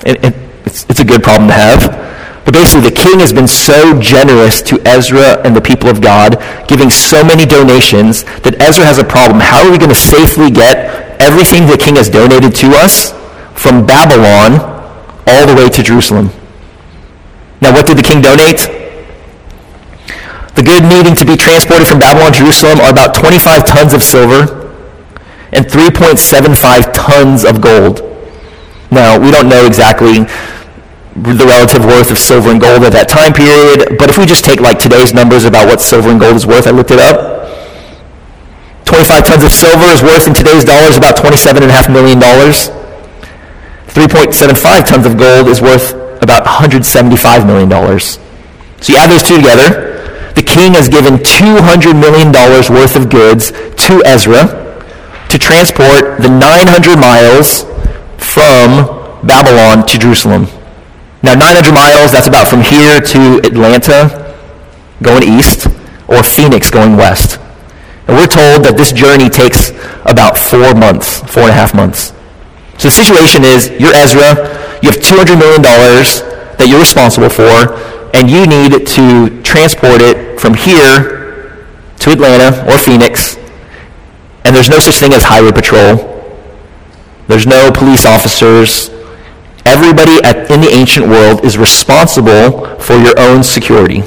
And, 0.03 0.33
it's 0.65 0.99
a 0.99 1.05
good 1.05 1.21
problem 1.21 1.47
to 1.49 1.53
have. 1.53 2.04
But 2.45 2.53
basically, 2.53 2.89
the 2.89 2.95
king 2.95 3.19
has 3.19 3.33
been 3.33 3.47
so 3.47 3.99
generous 3.99 4.61
to 4.69 4.79
Ezra 4.85 5.41
and 5.41 5.55
the 5.55 5.61
people 5.61 5.89
of 5.89 5.99
God, 5.99 6.37
giving 6.67 6.91
so 6.91 7.23
many 7.23 7.43
donations, 7.45 8.23
that 8.45 8.61
Ezra 8.61 8.85
has 8.85 8.99
a 8.99 9.03
problem. 9.03 9.41
How 9.41 9.65
are 9.65 9.71
we 9.71 9.79
going 9.81 9.89
to 9.89 9.97
safely 9.97 10.51
get 10.51 11.19
everything 11.19 11.65
the 11.65 11.77
king 11.77 11.95
has 11.97 12.07
donated 12.07 12.53
to 12.61 12.69
us 12.77 13.17
from 13.57 13.85
Babylon 13.85 14.61
all 15.25 15.47
the 15.49 15.57
way 15.57 15.69
to 15.69 15.81
Jerusalem? 15.81 16.29
Now, 17.61 17.73
what 17.73 17.87
did 17.89 17.97
the 17.97 18.05
king 18.05 18.21
donate? 18.21 18.69
The 20.53 20.61
good 20.61 20.85
needing 20.85 21.17
to 21.17 21.25
be 21.25 21.35
transported 21.35 21.87
from 21.87 21.97
Babylon 21.97 22.31
to 22.31 22.45
Jerusalem 22.45 22.79
are 22.79 22.91
about 22.91 23.15
25 23.15 23.65
tons 23.65 23.93
of 23.93 24.03
silver 24.03 24.69
and 25.51 25.65
3.75 25.65 26.93
tons 26.93 27.43
of 27.43 27.59
gold. 27.59 28.05
Now, 28.91 29.19
we 29.19 29.31
don't 29.31 29.49
know 29.49 29.65
exactly 29.65 30.29
the 31.15 31.47
relative 31.47 31.85
worth 31.85 32.11
of 32.11 32.19
silver 32.19 32.51
and 32.51 32.59
gold 32.59 32.83
at 32.83 32.91
that 32.91 33.07
time 33.07 33.31
period, 33.31 33.95
but 33.97 34.09
if 34.09 34.17
we 34.17 34.25
just 34.25 34.43
take 34.43 34.59
like 34.59 34.79
today's 34.79 35.13
numbers 35.13 35.45
about 35.45 35.65
what 35.65 35.79
silver 35.79 36.09
and 36.11 36.19
gold 36.19 36.35
is 36.35 36.45
worth, 36.45 36.67
I 36.67 36.71
looked 36.71 36.91
it 36.91 36.99
up. 36.99 37.47
25 38.83 39.23
tons 39.23 39.41
of 39.43 39.51
silver 39.51 39.85
is 39.95 40.03
worth 40.03 40.27
in 40.27 40.33
today's 40.35 40.65
dollars 40.67 40.97
about 40.97 41.15
$27.5 41.15 41.87
million. 41.87 42.19
3.75 42.19 44.85
tons 44.85 45.05
of 45.05 45.17
gold 45.17 45.47
is 45.47 45.61
worth 45.61 45.93
about 46.21 46.43
$175 46.43 47.47
million. 47.47 47.71
So 48.81 48.91
you 48.91 48.99
add 48.99 49.09
those 49.09 49.23
two 49.23 49.37
together, 49.37 49.95
the 50.35 50.43
king 50.43 50.73
has 50.75 50.89
given 50.89 51.15
$200 51.23 51.95
million 51.95 52.33
worth 52.35 52.97
of 52.99 53.09
goods 53.09 53.53
to 53.87 54.03
Ezra 54.05 54.51
to 55.29 55.39
transport 55.39 56.19
the 56.19 56.27
900 56.27 56.99
miles 56.99 57.63
from 58.19 58.83
Babylon 59.25 59.85
to 59.87 59.97
Jerusalem. 59.97 60.49
Now, 61.25 61.33
900 61.33 61.73
miles, 61.73 62.11
that's 62.11 62.27
about 62.27 62.47
from 62.47 62.61
here 62.61 63.01
to 63.01 63.41
Atlanta 63.41 64.37
going 65.01 65.23
east, 65.23 65.65
or 66.07 66.21
Phoenix 66.21 66.69
going 66.69 66.97
west. 66.97 67.39
And 68.05 68.15
we're 68.15 68.29
told 68.29 68.61
that 68.61 68.77
this 68.77 68.93
journey 68.93 69.27
takes 69.27 69.71
about 70.05 70.37
four 70.37 70.77
months, 70.77 71.25
four 71.25 71.49
and 71.49 71.51
a 71.51 71.57
half 71.57 71.73
months. 71.73 72.13
So 72.77 72.89
the 72.89 72.91
situation 72.93 73.43
is, 73.43 73.73
you're 73.81 73.97
Ezra, 73.97 74.37
you 74.85 74.93
have 74.93 75.01
$200 75.01 75.33
million 75.41 75.65
that 75.65 76.67
you're 76.69 76.77
responsible 76.77 77.29
for, 77.33 77.73
and 78.13 78.29
you 78.29 78.45
need 78.45 78.85
to 78.85 79.41
transport 79.41 80.05
it 80.05 80.39
from 80.39 80.53
here 80.53 81.65
to 82.05 82.11
Atlanta 82.11 82.53
or 82.69 82.77
Phoenix, 82.77 83.35
and 84.45 84.55
there's 84.55 84.69
no 84.69 84.77
such 84.77 85.01
thing 85.01 85.11
as 85.11 85.23
highway 85.23 85.51
patrol. 85.51 86.05
There's 87.27 87.47
no 87.47 87.71
police 87.73 88.05
officers. 88.05 88.93
Everybody 89.65 90.23
at, 90.23 90.51
in 90.51 90.61
the 90.61 90.69
ancient 90.69 91.07
world 91.07 91.43
is 91.43 91.57
responsible 91.57 92.77
for 92.79 92.95
your 92.95 93.19
own 93.19 93.43
security. 93.43 94.03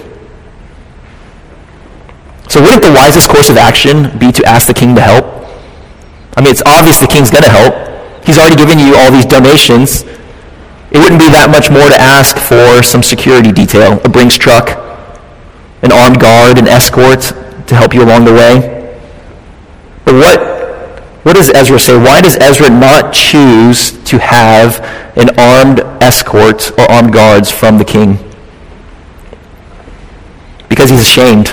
So 2.48 2.62
wouldn't 2.62 2.82
the 2.82 2.92
wisest 2.92 3.28
course 3.28 3.50
of 3.50 3.56
action 3.56 4.16
be 4.18 4.32
to 4.32 4.44
ask 4.44 4.68
the 4.68 4.74
king 4.74 4.94
to 4.94 5.02
help? 5.02 5.26
I 6.36 6.40
mean, 6.40 6.50
it's 6.50 6.62
obvious 6.64 6.98
the 6.98 7.08
king's 7.08 7.30
going 7.30 7.42
to 7.42 7.50
help. 7.50 7.74
He's 8.24 8.38
already 8.38 8.56
given 8.56 8.78
you 8.78 8.94
all 8.96 9.10
these 9.10 9.26
donations. 9.26 10.04
It 10.90 10.98
wouldn't 10.98 11.20
be 11.20 11.28
that 11.28 11.50
much 11.50 11.70
more 11.70 11.88
to 11.88 11.98
ask 12.00 12.38
for 12.38 12.82
some 12.82 13.02
security 13.02 13.52
detail, 13.52 14.00
a 14.04 14.08
Brinks 14.08 14.38
truck, 14.38 14.70
an 15.82 15.92
armed 15.92 16.20
guard, 16.20 16.56
an 16.58 16.68
escort 16.68 17.20
to 17.66 17.74
help 17.74 17.92
you 17.92 18.02
along 18.02 18.24
the 18.24 18.32
way. 18.32 18.96
But 20.04 20.14
what 20.14 20.57
what 21.28 21.36
does 21.36 21.50
Ezra 21.50 21.78
say? 21.78 21.94
Why 21.94 22.22
does 22.22 22.38
Ezra 22.38 22.70
not 22.70 23.12
choose 23.12 23.92
to 24.04 24.18
have 24.18 24.80
an 25.14 25.38
armed 25.38 25.80
escort 26.02 26.70
or 26.78 26.90
armed 26.90 27.12
guards 27.12 27.50
from 27.50 27.76
the 27.76 27.84
king? 27.84 28.16
Because 30.70 30.88
he's 30.88 31.02
ashamed. 31.02 31.48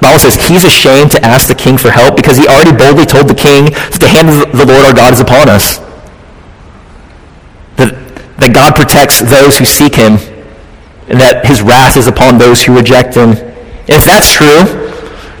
Bible 0.00 0.20
says 0.20 0.36
he's 0.46 0.64
ashamed 0.64 1.10
to 1.10 1.24
ask 1.26 1.48
the 1.48 1.54
king 1.56 1.76
for 1.76 1.90
help 1.90 2.14
because 2.14 2.36
he 2.36 2.46
already 2.46 2.70
boldly 2.70 3.04
told 3.04 3.26
the 3.26 3.34
king 3.34 3.64
that 3.64 3.98
the 3.98 4.06
hand 4.06 4.28
of 4.28 4.56
the 4.56 4.64
Lord 4.64 4.86
our 4.86 4.94
God 4.94 5.12
is 5.12 5.18
upon 5.18 5.48
us. 5.48 5.78
That, 7.74 7.90
that 8.38 8.54
God 8.54 8.76
protects 8.76 9.18
those 9.18 9.58
who 9.58 9.64
seek 9.64 9.96
him 9.96 10.12
and 11.08 11.18
that 11.18 11.44
his 11.44 11.60
wrath 11.60 11.96
is 11.96 12.06
upon 12.06 12.38
those 12.38 12.62
who 12.62 12.76
reject 12.76 13.16
him. 13.16 13.30
And 13.30 13.96
if 13.98 14.04
that's 14.04 14.32
true, 14.32 14.62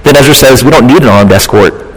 then 0.02 0.16
Ezra 0.16 0.34
says 0.34 0.64
we 0.64 0.72
don't 0.72 0.88
need 0.88 1.02
an 1.02 1.08
armed 1.10 1.30
escort. 1.30 1.87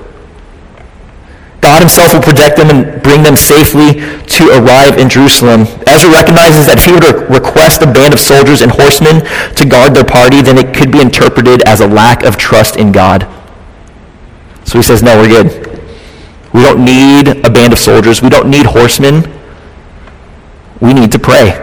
God 1.62 1.80
himself 1.80 2.13
will 2.13 2.21
protect 2.21 2.58
them 2.58 2.69
and 2.69 3.02
bring 3.04 3.21
them 3.21 3.38
safely 3.38 4.02
to 4.02 4.43
arrive 4.58 4.97
in 4.97 5.08
Jerusalem. 5.08 5.62
Ezra 5.86 6.10
recognizes 6.10 6.65
that 6.65 6.82
if 6.82 6.86
he 6.86 6.91
were 6.91 7.06
to 7.06 7.13
request 7.30 7.84
a 7.84 7.86
band 7.86 8.13
of 8.13 8.19
soldiers 8.19 8.62
and 8.62 8.71
horsemen 8.71 9.21
to 9.56 9.65
guard 9.65 9.93
their 9.93 10.04
party, 10.04 10.41
then 10.41 10.58
it 10.58 10.76
could 10.76 10.91
be 10.91 11.00
interpreted 11.00 11.62
as 11.63 11.80
a 11.82 11.88
lack 11.88 12.24
of 12.24 12.36
trust 12.36 12.78
in 12.78 12.91
God. 12.91 13.30
So 14.65 14.80
he 14.80 14.84
says, 14.84 15.04
no, 15.04 15.15
we're 15.17 15.30
good. 15.30 15.69
We 16.52 16.63
don't 16.63 16.84
need 16.84 17.45
a 17.45 17.50
band 17.50 17.74
of 17.74 17.80
soldiers. 17.80 18.21
We 18.21 18.30
don't 18.30 18.50
need 18.50 18.65
horsemen. 18.65 19.32
We 20.82 20.93
need 20.93 21.12
to 21.12 21.19
pray. 21.19 21.54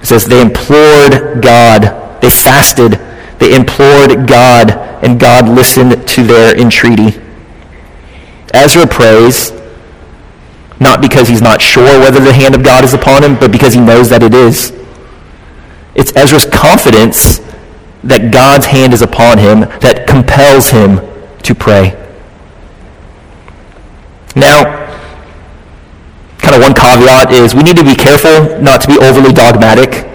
He 0.00 0.06
says 0.06 0.26
they 0.26 0.40
implored 0.40 1.42
God. 1.42 2.20
They 2.20 2.30
fasted. 2.30 3.00
They 3.38 3.56
implored 3.56 4.28
God, 4.28 4.70
and 5.02 5.18
God 5.18 5.48
listened 5.48 6.06
to 6.06 6.22
their 6.22 6.54
entreaty. 6.60 7.18
Ezra 8.52 8.86
prays 8.86 9.52
not 10.80 11.02
because 11.02 11.28
he's 11.28 11.42
not 11.42 11.60
sure 11.60 12.00
whether 12.00 12.20
the 12.20 12.32
hand 12.32 12.54
of 12.54 12.62
God 12.62 12.84
is 12.84 12.94
upon 12.94 13.22
him, 13.22 13.36
but 13.38 13.52
because 13.52 13.74
he 13.74 13.80
knows 13.80 14.08
that 14.08 14.22
it 14.22 14.32
is. 14.32 14.72
It's 15.94 16.16
Ezra's 16.16 16.46
confidence 16.46 17.40
that 18.02 18.32
God's 18.32 18.66
hand 18.66 18.94
is 18.94 19.02
upon 19.02 19.38
him 19.38 19.60
that 19.80 20.06
compels 20.08 20.70
him 20.70 21.00
to 21.42 21.54
pray. 21.54 21.96
Now, 24.34 24.88
kind 26.38 26.54
of 26.56 26.62
one 26.62 26.72
caveat 26.72 27.32
is 27.32 27.54
we 27.54 27.62
need 27.62 27.76
to 27.76 27.84
be 27.84 27.94
careful 27.94 28.58
not 28.62 28.80
to 28.82 28.88
be 28.88 28.96
overly 28.98 29.32
dogmatic 29.32 30.08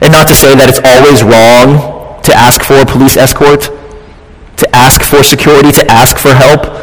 and 0.00 0.12
not 0.12 0.28
to 0.28 0.34
say 0.34 0.54
that 0.54 0.68
it's 0.68 0.80
always 0.84 1.22
wrong 1.22 2.22
to 2.22 2.32
ask 2.32 2.62
for 2.62 2.74
a 2.74 2.86
police 2.86 3.16
escort, 3.16 3.68
to 4.56 4.66
ask 4.74 5.02
for 5.02 5.22
security, 5.22 5.72
to 5.72 5.84
ask 5.90 6.16
for 6.16 6.32
help. 6.32 6.75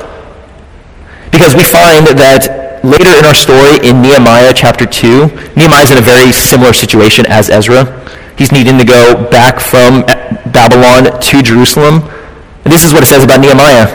Because 1.34 1.58
we 1.58 1.66
find 1.66 2.06
that 2.14 2.46
later 2.86 3.10
in 3.10 3.26
our 3.26 3.34
story 3.34 3.82
in 3.82 4.06
Nehemiah 4.06 4.54
chapter 4.54 4.86
2, 4.86 5.58
Nehemiah 5.58 5.82
is 5.82 5.90
in 5.90 5.98
a 5.98 6.06
very 6.06 6.30
similar 6.30 6.78
situation 6.78 7.26
as 7.26 7.50
Ezra. 7.50 7.90
He's 8.38 8.54
needing 8.54 8.78
to 8.78 8.86
go 8.86 9.18
back 9.34 9.58
from 9.58 10.06
Babylon 10.54 11.10
to 11.10 11.36
Jerusalem. 11.42 12.06
And 12.62 12.70
this 12.70 12.86
is 12.86 12.94
what 12.94 13.02
it 13.02 13.10
says 13.10 13.26
about 13.26 13.42
Nehemiah. 13.42 13.90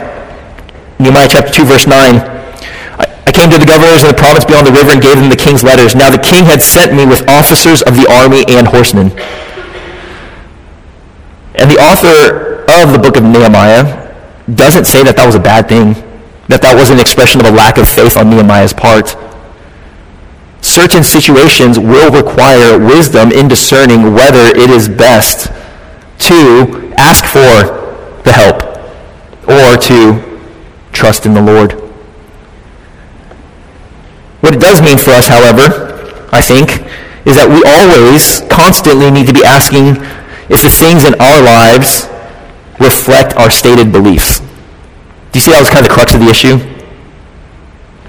Nehemiah 0.98 1.31
chapter 1.31 1.55
2, 1.55 1.62
verse 1.62 1.87
9. 1.87 2.18
I 2.18 3.31
came 3.31 3.55
to 3.55 3.59
the 3.62 3.70
governors 3.70 4.03
in 4.03 4.11
the 4.11 4.18
province 4.18 4.42
beyond 4.42 4.66
the 4.66 4.74
river 4.74 4.98
and 4.98 5.01
gave 5.01 5.14
them 5.14 5.31
the 5.31 5.38
king's 5.38 5.62
letters. 5.62 5.94
Now 5.94 6.11
the 6.11 6.18
king 6.18 6.42
had 6.42 6.59
sent 6.59 6.90
me 6.90 7.07
with 7.07 7.22
officers 7.31 7.87
of 7.87 7.94
the 7.94 8.11
army 8.11 8.42
and 8.51 8.66
horsemen. 8.66 9.14
And 11.55 11.70
the 11.70 11.79
author 11.79 12.66
of 12.66 12.90
the 12.90 12.98
book 12.98 13.14
of 13.14 13.22
Nehemiah 13.22 14.11
doesn't 14.51 14.90
say 14.90 15.07
that 15.07 15.14
that 15.14 15.27
was 15.27 15.38
a 15.38 15.40
bad 15.40 15.68
thing 15.68 16.08
that 16.49 16.63
that 16.63 16.75
was 16.75 16.91
an 16.91 16.99
expression 16.99 17.41
of 17.41 17.47
a 17.47 17.53
lack 17.53 17.79
of 17.79 17.89
faith 17.89 18.17
on 18.17 18.31
Nehemiah's 18.31 18.73
part. 18.73 19.17
Certain 20.61 21.05
situations 21.05 21.79
will 21.79 22.11
require 22.11 22.79
wisdom 22.79 23.31
in 23.31 23.49
discerning 23.49 24.15
whether 24.15 24.49
it 24.57 24.71
is 24.71 24.89
best 24.89 25.53
to 26.19 26.93
ask 26.99 27.25
for 27.25 27.77
the 28.25 28.33
help 28.33 28.65
or 29.47 29.77
to 29.77 30.21
trust 30.93 31.27
in 31.27 31.35
the 31.35 31.43
Lord. 31.43 31.73
What 34.41 34.55
it 34.55 34.61
does 34.61 34.81
mean 34.83 34.99
for 34.99 35.11
us, 35.11 35.29
however, 35.29 36.29
I 36.33 36.41
think, 36.41 36.83
is 37.27 37.37
that 37.37 37.49
we 37.49 37.61
always, 37.69 38.41
constantly 38.49 39.11
need 39.11 39.27
to 39.27 39.35
be 39.35 39.45
asking 39.45 40.01
if 40.49 40.63
the 40.65 40.73
things 40.73 41.05
in 41.05 41.15
our 41.21 41.41
lives 41.45 42.09
reflect 42.81 43.37
our 43.37 43.51
stated 43.51 43.93
beliefs. 43.93 44.41
You 45.38 45.42
see 45.42 45.53
that 45.53 45.61
was 45.61 45.70
kind 45.70 45.87
of 45.87 45.88
the 45.88 45.94
crux 45.94 46.14
of 46.14 46.20
the 46.20 46.27
issue? 46.27 46.59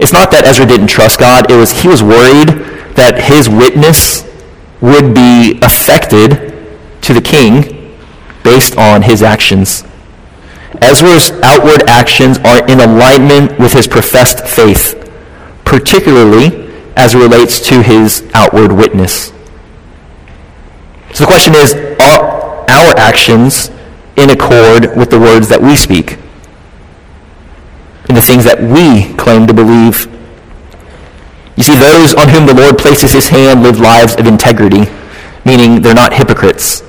It's 0.01 0.11
not 0.11 0.31
that 0.31 0.49
Ezra 0.49 0.65
didn't 0.65 0.87
trust 0.87 1.19
God. 1.19 1.45
It 1.51 1.53
was 1.53 1.69
he 1.69 1.87
was 1.87 2.01
worried 2.01 2.57
that 2.97 3.21
his 3.21 3.47
witness 3.47 4.25
would 4.81 5.13
be 5.13 5.59
affected 5.61 6.57
to 7.05 7.13
the 7.13 7.21
king 7.21 7.93
based 8.41 8.79
on 8.79 9.03
his 9.03 9.21
actions. 9.21 9.83
Ezra's 10.81 11.29
outward 11.45 11.87
actions 11.87 12.39
are 12.39 12.65
in 12.65 12.81
alignment 12.81 13.59
with 13.59 13.73
his 13.73 13.85
professed 13.85 14.47
faith, 14.47 14.97
particularly 15.65 16.73
as 16.97 17.13
it 17.13 17.19
relates 17.19 17.59
to 17.69 17.83
his 17.83 18.25
outward 18.33 18.71
witness. 18.71 19.31
So 21.13 21.25
the 21.25 21.29
question 21.29 21.53
is, 21.53 21.75
are 22.01 22.65
our 22.65 22.97
actions 22.97 23.69
in 24.17 24.31
accord 24.31 24.97
with 24.97 25.11
the 25.11 25.19
words 25.19 25.47
that 25.49 25.61
we 25.61 25.75
speak? 25.75 26.17
In 28.09 28.15
the 28.15 28.21
things 28.21 28.43
that 28.43 28.57
we 28.59 29.13
claim 29.15 29.45
to 29.45 29.53
believe? 29.53 30.09
You 31.55 31.63
see, 31.63 31.77
those 31.77 32.15
on 32.15 32.27
whom 32.29 32.47
the 32.47 32.55
Lord 32.55 32.77
places 32.77 33.13
his 33.13 33.29
hand 33.29 33.61
live 33.61 33.79
lives 33.79 34.15
of 34.15 34.25
integrity, 34.25 34.89
meaning 35.45 35.81
they're 35.81 35.93
not 35.93 36.13
hypocrites. 36.13 36.81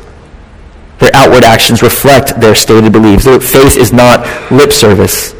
Their 0.98 1.10
outward 1.12 1.44
actions 1.44 1.82
reflect 1.82 2.40
their 2.40 2.54
stated 2.54 2.92
beliefs. 2.92 3.24
Their 3.24 3.40
faith 3.40 3.76
is 3.76 3.92
not 3.92 4.24
lip 4.50 4.72
service. 4.72 5.34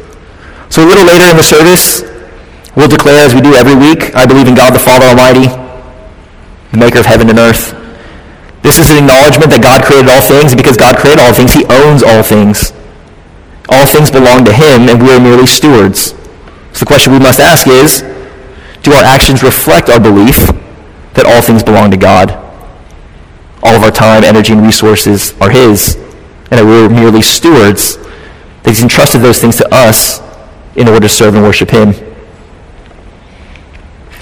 So 0.69 0.83
a 0.83 0.87
little 0.87 1.05
later 1.05 1.25
in 1.29 1.37
the 1.37 1.43
service, 1.43 2.03
we'll 2.75 2.87
declare, 2.87 3.25
as 3.25 3.33
we 3.33 3.41
do 3.41 3.53
every 3.53 3.75
week, 3.75 4.13
I 4.15 4.25
believe 4.25 4.47
in 4.47 4.55
God 4.55 4.73
the 4.73 4.79
Father 4.79 5.05
Almighty, 5.05 5.47
the 6.71 6.77
maker 6.77 6.99
of 6.99 7.05
heaven 7.05 7.29
and 7.29 7.39
earth. 7.39 7.73
This 8.61 8.77
is 8.77 8.91
an 8.91 8.97
acknowledgement 8.97 9.49
that 9.49 9.61
God 9.63 9.83
created 9.83 10.09
all 10.09 10.21
things, 10.21 10.51
and 10.53 10.59
because 10.61 10.77
God 10.77 10.97
created 10.97 11.21
all 11.21 11.33
things, 11.33 11.53
he 11.53 11.65
owns 11.65 12.03
all 12.03 12.21
things. 12.21 12.71
All 13.69 13.85
things 13.85 14.11
belong 14.11 14.45
to 14.45 14.53
him, 14.53 14.89
and 14.89 15.01
we 15.01 15.11
are 15.11 15.19
merely 15.19 15.47
stewards. 15.47 16.13
So 16.73 16.79
the 16.79 16.85
question 16.85 17.13
we 17.13 17.19
must 17.19 17.39
ask 17.39 17.67
is, 17.67 18.01
do 18.83 18.93
our 18.93 19.03
actions 19.03 19.43
reflect 19.43 19.89
our 19.89 19.99
belief 19.99 20.47
that 21.13 21.25
all 21.25 21.41
things 21.41 21.63
belong 21.63 21.91
to 21.91 21.97
God? 21.97 22.31
All 23.63 23.75
of 23.75 23.83
our 23.83 23.91
time, 23.91 24.23
energy, 24.23 24.53
and 24.53 24.61
resources 24.61 25.33
are 25.39 25.49
his, 25.49 25.95
and 26.49 26.59
that 26.59 26.65
we're 26.65 26.89
merely 26.89 27.21
stewards, 27.21 27.97
that 27.97 28.67
he's 28.67 28.81
entrusted 28.81 29.21
those 29.21 29.39
things 29.39 29.57
to 29.57 29.67
us 29.71 30.19
in 30.75 30.87
order 30.87 31.01
to 31.01 31.09
serve 31.09 31.35
and 31.35 31.43
worship 31.43 31.69
him. 31.69 31.93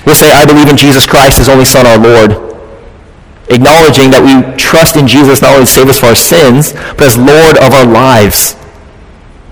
We'll 0.06 0.16
say, 0.16 0.32
I 0.32 0.46
believe 0.46 0.68
in 0.68 0.78
Jesus 0.78 1.06
Christ, 1.06 1.38
his 1.38 1.50
only 1.50 1.66
Son, 1.66 1.86
our 1.86 1.98
Lord 1.98 2.50
acknowledging 3.50 4.12
that 4.14 4.22
we 4.22 4.46
trust 4.58 4.96
in 4.96 5.08
Jesus 5.08 5.42
not 5.42 5.54
only 5.54 5.66
to 5.66 5.72
save 5.72 5.90
us 5.90 6.00
for 6.00 6.14
our 6.14 6.16
sins, 6.16 6.74
but 6.98 7.10
as 7.10 7.18
Lord 7.18 7.58
of 7.58 7.74
our 7.74 7.86
lives. 7.86 8.56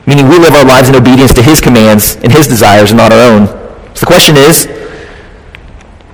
Meaning 0.08 0.30
we 0.30 0.40
live 0.40 0.54
our 0.54 0.66
lives 0.66 0.88
in 0.88 0.96
obedience 0.96 1.34
to 1.34 1.44
his 1.44 1.60
commands 1.60 2.16
and 2.24 2.32
his 2.32 2.48
desires 2.48 2.92
and 2.92 2.98
not 2.98 3.12
our 3.12 3.20
own. 3.20 3.48
So 3.94 4.00
the 4.00 4.06
question 4.06 4.38
is, 4.38 4.66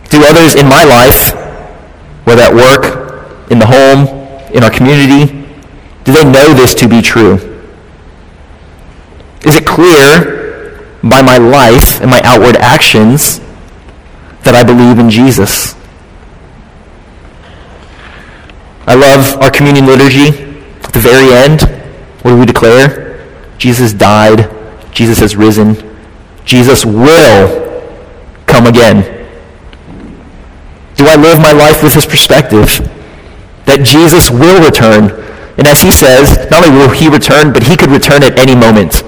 do 0.09 0.25
others 0.25 0.55
in 0.55 0.67
my 0.67 0.83
life, 0.83 1.33
whether 2.25 2.41
at 2.41 2.53
work, 2.53 3.51
in 3.51 3.59
the 3.59 3.67
home, 3.67 4.07
in 4.51 4.63
our 4.63 4.71
community, 4.71 5.45
do 6.03 6.11
they 6.11 6.23
know 6.23 6.53
this 6.53 6.73
to 6.75 6.87
be 6.87 7.01
true? 7.01 7.35
Is 9.45 9.57
it 9.57 9.65
clear 9.67 10.89
by 11.03 11.21
my 11.21 11.37
life 11.37 12.01
and 12.01 12.09
my 12.09 12.21
outward 12.23 12.55
actions 12.55 13.39
that 14.43 14.55
I 14.55 14.63
believe 14.63 14.97
in 14.97 15.09
Jesus? 15.09 15.75
I 18.87 18.95
love 18.95 19.39
our 19.41 19.51
communion 19.51 19.85
liturgy. 19.85 20.29
At 20.83 20.93
the 20.93 20.99
very 20.99 21.31
end, 21.31 21.61
what 22.23 22.31
do 22.31 22.39
we 22.39 22.45
declare? 22.45 23.12
Jesus 23.63 23.93
died. 23.93 24.51
Jesus 24.91 25.19
has 25.19 25.37
risen. 25.37 25.77
Jesus 26.43 26.85
will 26.85 27.47
come 28.45 28.67
again. 28.67 29.25
Do 30.95 31.07
I 31.07 31.15
live 31.15 31.39
my 31.39 31.53
life 31.53 31.81
with 31.81 31.93
this 31.93 32.05
perspective? 32.05 32.67
That 33.63 33.83
Jesus 33.85 34.29
will 34.29 34.61
return. 34.61 35.11
And 35.57 35.65
as 35.65 35.81
he 35.81 35.91
says, 35.91 36.45
not 36.51 36.67
only 36.67 36.77
will 36.77 36.89
he 36.89 37.07
return, 37.07 37.53
but 37.53 37.63
he 37.63 37.77
could 37.77 37.89
return 37.89 38.21
at 38.21 38.37
any 38.37 38.53
moment. 38.53 39.01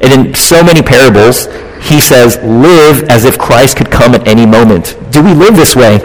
And 0.00 0.12
in 0.28 0.34
so 0.36 0.62
many 0.62 0.80
parables, 0.80 1.46
he 1.82 2.00
says, 2.00 2.36
live 2.44 3.10
as 3.10 3.24
if 3.24 3.40
Christ 3.40 3.76
could 3.76 3.90
come 3.90 4.14
at 4.14 4.28
any 4.28 4.46
moment. 4.46 4.96
Do 5.10 5.20
we 5.20 5.34
live 5.34 5.56
this 5.56 5.74
way? 5.74 5.98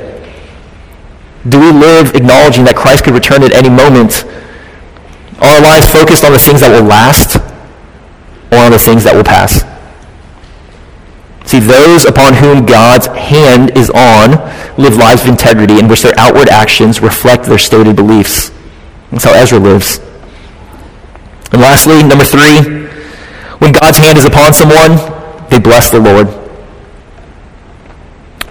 Do 1.47 1.60
we 1.60 1.71
live 1.71 2.15
acknowledging 2.15 2.65
that 2.65 2.75
Christ 2.75 3.03
could 3.03 3.13
return 3.13 3.43
at 3.43 3.51
any 3.51 3.69
moment? 3.69 4.25
Are 5.41 5.49
our 5.49 5.62
lives 5.62 5.89
focused 5.91 6.23
on 6.23 6.32
the 6.32 6.39
things 6.39 6.62
that 6.62 6.69
will 6.69 6.88
last 6.88 7.38
or 8.51 8.60
on 8.60 8.71
the 8.71 8.80
things 8.80 9.04
that 9.04 9.15
will 9.15 9.23
pass? 9.23 9.65
See, 11.49 11.60
those 11.60 12.06
upon 12.06 12.36
whom 12.36 12.65
God's 12.65 13.08
hand 13.08 13.75
is 13.75 13.89
on 13.89 14.38
live 14.77 14.95
lives 14.95 15.23
of 15.23 15.30
integrity 15.30 15.80
in 15.80 15.88
which 15.88 16.04
their 16.04 16.17
outward 16.17 16.47
actions 16.47 17.01
reflect 17.01 17.45
their 17.45 17.58
stated 17.58 17.95
beliefs. 17.95 18.51
That's 19.12 19.25
how 19.25 19.34
Ezra 19.34 19.60
lives. 19.60 19.99
And 21.51 21.60
lastly, 21.60 22.04
number 22.04 22.23
three, 22.23 22.88
when 23.58 23.73
God's 23.73 23.97
hand 23.97 24.17
is 24.17 24.25
upon 24.25 24.54
someone, 24.54 24.95
they 25.49 25.60
bless 25.60 25.89
the 25.89 25.99
Lord. 25.99 26.27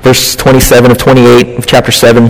Verse 0.02 0.34
27 0.36 0.90
of 0.90 0.98
28 0.98 1.58
of 1.58 1.66
chapter 1.66 1.92
7. 1.92 2.28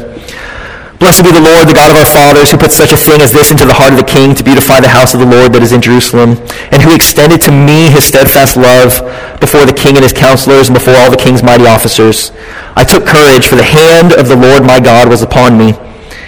Blessed 1.00 1.24
be 1.24 1.32
the 1.32 1.40
Lord, 1.40 1.64
the 1.66 1.72
God 1.72 1.90
of 1.90 1.96
our 1.96 2.04
fathers, 2.04 2.52
who 2.52 2.58
put 2.58 2.72
such 2.72 2.92
a 2.92 2.96
thing 2.96 3.22
as 3.22 3.32
this 3.32 3.50
into 3.50 3.64
the 3.64 3.72
heart 3.72 3.90
of 3.90 3.98
the 3.98 4.04
king 4.04 4.34
to 4.34 4.44
beautify 4.44 4.80
the 4.80 4.92
house 4.92 5.14
of 5.14 5.20
the 5.20 5.26
Lord 5.26 5.54
that 5.54 5.62
is 5.62 5.72
in 5.72 5.80
Jerusalem, 5.80 6.36
and 6.68 6.84
who 6.84 6.92
extended 6.92 7.40
to 7.48 7.50
me 7.50 7.88
his 7.88 8.04
steadfast 8.04 8.54
love 8.60 9.00
before 9.40 9.64
the 9.64 9.72
king 9.72 9.96
and 9.96 10.04
his 10.04 10.12
counselors 10.12 10.68
and 10.68 10.76
before 10.76 10.92
all 11.00 11.10
the 11.10 11.16
king's 11.16 11.42
mighty 11.42 11.64
officers. 11.64 12.32
I 12.76 12.84
took 12.84 13.08
courage, 13.08 13.48
for 13.48 13.56
the 13.56 13.64
hand 13.64 14.12
of 14.12 14.28
the 14.28 14.36
Lord 14.36 14.68
my 14.68 14.78
God 14.78 15.08
was 15.08 15.22
upon 15.24 15.56
me, 15.56 15.72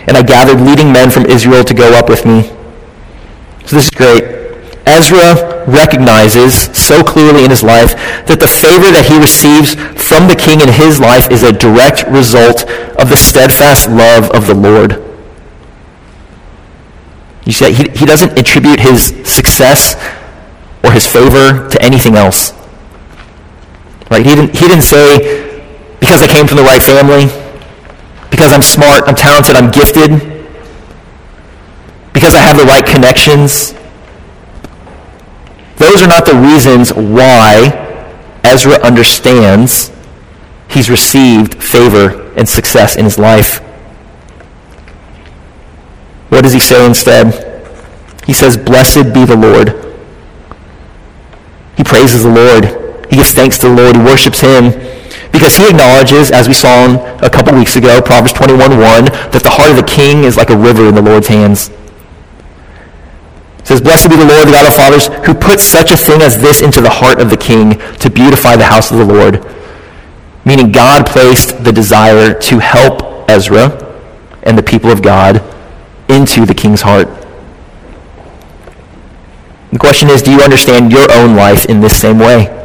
and 0.08 0.16
I 0.16 0.22
gathered 0.24 0.64
leading 0.64 0.90
men 0.90 1.10
from 1.10 1.26
Israel 1.26 1.64
to 1.64 1.74
go 1.74 1.92
up 1.92 2.08
with 2.08 2.24
me. 2.24 2.48
So 3.68 3.76
this 3.76 3.84
is 3.84 3.90
great. 3.92 4.41
Ezra 4.86 5.64
recognizes 5.66 6.70
so 6.76 7.02
clearly 7.02 7.44
in 7.44 7.50
his 7.50 7.62
life 7.62 7.94
that 8.26 8.40
the 8.40 8.48
favor 8.48 8.90
that 8.90 9.06
he 9.06 9.18
receives 9.18 9.74
from 10.02 10.28
the 10.28 10.36
king 10.36 10.60
in 10.60 10.68
his 10.68 10.98
life 10.98 11.30
is 11.30 11.42
a 11.42 11.52
direct 11.52 12.06
result 12.08 12.68
of 12.98 13.08
the 13.08 13.16
steadfast 13.16 13.88
love 13.88 14.30
of 14.30 14.46
the 14.46 14.54
Lord. 14.54 14.98
You 17.44 17.52
see, 17.52 17.72
he, 17.72 17.88
he 17.90 18.06
doesn't 18.06 18.38
attribute 18.38 18.80
his 18.80 19.14
success 19.24 19.94
or 20.84 20.92
his 20.92 21.06
favor 21.06 21.68
to 21.68 21.82
anything 21.82 22.14
else. 22.14 22.52
Right? 24.10 24.26
He 24.26 24.34
didn't, 24.34 24.54
he 24.56 24.68
didn't 24.68 24.82
say, 24.82 25.98
because 26.00 26.22
I 26.22 26.26
came 26.26 26.46
from 26.46 26.58
the 26.58 26.64
right 26.64 26.82
family, 26.82 27.26
because 28.30 28.52
I'm 28.52 28.62
smart, 28.62 29.04
I'm 29.06 29.14
talented, 29.14 29.56
I'm 29.56 29.70
gifted, 29.70 30.10
because 32.12 32.34
I 32.34 32.40
have 32.40 32.56
the 32.58 32.64
right 32.64 32.84
connections, 32.84 33.74
those 35.82 36.02
are 36.02 36.08
not 36.08 36.26
the 36.26 36.34
reasons 36.34 36.92
why 36.92 37.78
Ezra 38.44 38.74
understands 38.82 39.90
he's 40.68 40.88
received 40.88 41.62
favor 41.62 42.32
and 42.36 42.48
success 42.48 42.96
in 42.96 43.04
his 43.04 43.18
life. 43.18 43.58
What 46.28 46.42
does 46.42 46.52
he 46.52 46.60
say 46.60 46.84
instead? 46.86 47.48
He 48.26 48.32
says, 48.32 48.56
Blessed 48.56 49.12
be 49.12 49.24
the 49.24 49.36
Lord. 49.36 49.68
He 51.76 51.84
praises 51.84 52.22
the 52.22 52.30
Lord. 52.30 52.64
He 53.10 53.16
gives 53.16 53.32
thanks 53.32 53.58
to 53.58 53.68
the 53.68 53.74
Lord. 53.74 53.96
He 53.96 54.02
worships 54.02 54.40
him 54.40 54.70
because 55.32 55.56
he 55.56 55.68
acknowledges, 55.68 56.30
as 56.30 56.48
we 56.48 56.54
saw 56.54 56.86
a 57.18 57.30
couple 57.30 57.54
weeks 57.54 57.76
ago, 57.76 58.00
Proverbs 58.00 58.32
21.1, 58.32 59.32
that 59.32 59.42
the 59.42 59.50
heart 59.50 59.70
of 59.70 59.76
the 59.76 59.82
king 59.82 60.24
is 60.24 60.36
like 60.36 60.50
a 60.50 60.56
river 60.56 60.88
in 60.88 60.94
the 60.94 61.02
Lord's 61.02 61.28
hands. 61.28 61.70
It 63.62 63.68
says, 63.68 63.80
Blessed 63.80 64.10
be 64.10 64.16
the 64.16 64.26
Lord, 64.26 64.48
the 64.48 64.52
God 64.52 64.66
of 64.66 64.74
fathers, 64.74 65.06
who 65.24 65.34
put 65.34 65.60
such 65.60 65.92
a 65.92 65.96
thing 65.96 66.20
as 66.20 66.36
this 66.36 66.60
into 66.60 66.80
the 66.80 66.90
heart 66.90 67.20
of 67.20 67.30
the 67.30 67.36
king 67.36 67.78
to 67.98 68.10
beautify 68.10 68.56
the 68.56 68.64
house 68.64 68.90
of 68.90 68.98
the 68.98 69.04
Lord. 69.04 69.46
Meaning 70.44 70.72
God 70.72 71.06
placed 71.06 71.62
the 71.62 71.72
desire 71.72 72.34
to 72.34 72.58
help 72.58 73.30
Ezra 73.30 73.78
and 74.42 74.58
the 74.58 74.62
people 74.62 74.90
of 74.90 75.00
God 75.00 75.42
into 76.08 76.44
the 76.44 76.54
king's 76.54 76.82
heart. 76.82 77.06
The 79.70 79.78
question 79.78 80.10
is, 80.10 80.22
do 80.22 80.32
you 80.32 80.40
understand 80.40 80.90
your 80.90 81.10
own 81.12 81.36
life 81.36 81.66
in 81.66 81.80
this 81.80 81.98
same 81.98 82.18
way? 82.18 82.58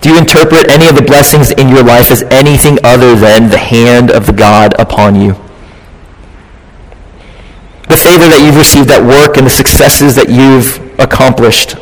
Do 0.00 0.10
you 0.10 0.18
interpret 0.18 0.70
any 0.70 0.88
of 0.88 0.96
the 0.96 1.02
blessings 1.02 1.50
in 1.50 1.68
your 1.68 1.82
life 1.82 2.10
as 2.10 2.22
anything 2.24 2.78
other 2.82 3.14
than 3.14 3.48
the 3.48 3.58
hand 3.58 4.10
of 4.10 4.26
the 4.26 4.32
God 4.32 4.74
upon 4.78 5.14
you? 5.14 5.43
The 7.94 8.02
favor 8.02 8.26
that 8.26 8.42
you've 8.42 8.58
received 8.58 8.90
at 8.90 9.02
work 9.02 9.38
and 9.38 9.46
the 9.46 9.54
successes 9.54 10.18
that 10.18 10.26
you've 10.26 10.82
accomplished. 10.98 11.78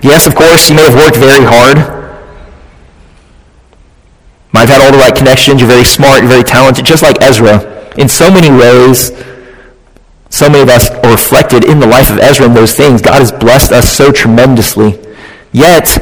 Yes, 0.00 0.26
of 0.26 0.34
course, 0.34 0.70
you 0.70 0.76
may 0.76 0.88
have 0.88 0.96
worked 0.96 1.20
very 1.20 1.44
hard. 1.44 1.76
Might 4.52 4.68
have 4.68 4.80
had 4.80 4.80
all 4.80 4.92
the 4.92 4.98
right 4.98 5.14
connections. 5.14 5.60
You're 5.60 5.68
very 5.68 5.84
smart. 5.84 6.20
You're 6.22 6.32
very 6.32 6.42
talented, 6.44 6.86
just 6.86 7.02
like 7.02 7.20
Ezra. 7.20 7.60
In 7.98 8.08
so 8.08 8.30
many 8.30 8.48
ways, 8.48 9.12
so 10.30 10.48
many 10.48 10.62
of 10.62 10.70
us 10.70 10.88
are 10.88 11.12
reflected 11.12 11.64
in 11.64 11.80
the 11.80 11.86
life 11.86 12.10
of 12.10 12.18
Ezra 12.18 12.46
in 12.46 12.54
those 12.54 12.74
things. 12.74 13.02
God 13.02 13.20
has 13.20 13.30
blessed 13.30 13.72
us 13.72 13.92
so 13.92 14.10
tremendously. 14.10 14.98
Yet, 15.52 16.00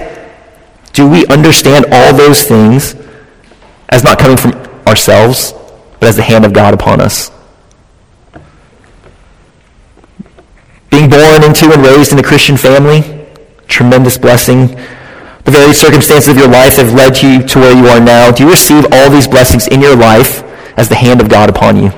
do 0.93 1.11
we 1.11 1.27
understand 1.27 1.87
all 1.91 2.15
those 2.15 2.45
things 2.45 2.95
as 3.89 4.05
not 4.05 4.21
coming 4.21 4.37
from 4.37 4.53
ourselves, 4.87 5.55
but 6.01 6.09
as 6.09 6.17
the 6.17 6.23
hand 6.23 6.45
of 6.45 6.53
God 6.53 6.75
upon 6.75 7.01
us? 7.01 7.31
Being 10.91 11.09
born 11.09 11.45
into 11.45 11.73
and 11.73 11.83
raised 11.83 12.13
in 12.13 12.19
a 12.19 12.23
Christian 12.23 12.57
family, 12.57 13.27
tremendous 13.69 14.19
blessing. 14.19 14.67
The 15.45 15.51
very 15.51 15.73
circumstances 15.73 16.29
of 16.29 16.37
your 16.37 16.49
life 16.49 16.77
have 16.77 16.93
led 16.93 17.23
you 17.23 17.43
to 17.47 17.59
where 17.61 17.77
you 17.77 17.87
are 17.87 18.01
now. 18.01 18.31
Do 18.31 18.45
you 18.45 18.51
receive 18.51 18.85
all 18.93 19.09
these 19.09 19.29
blessings 19.29 19.69
in 19.69 19.81
your 19.81 19.95
life 19.95 20.43
as 20.77 20.89
the 20.89 20.97
hand 20.97 21.21
of 21.21 21.29
God 21.29 21.49
upon 21.49 21.77
you? 21.77 21.93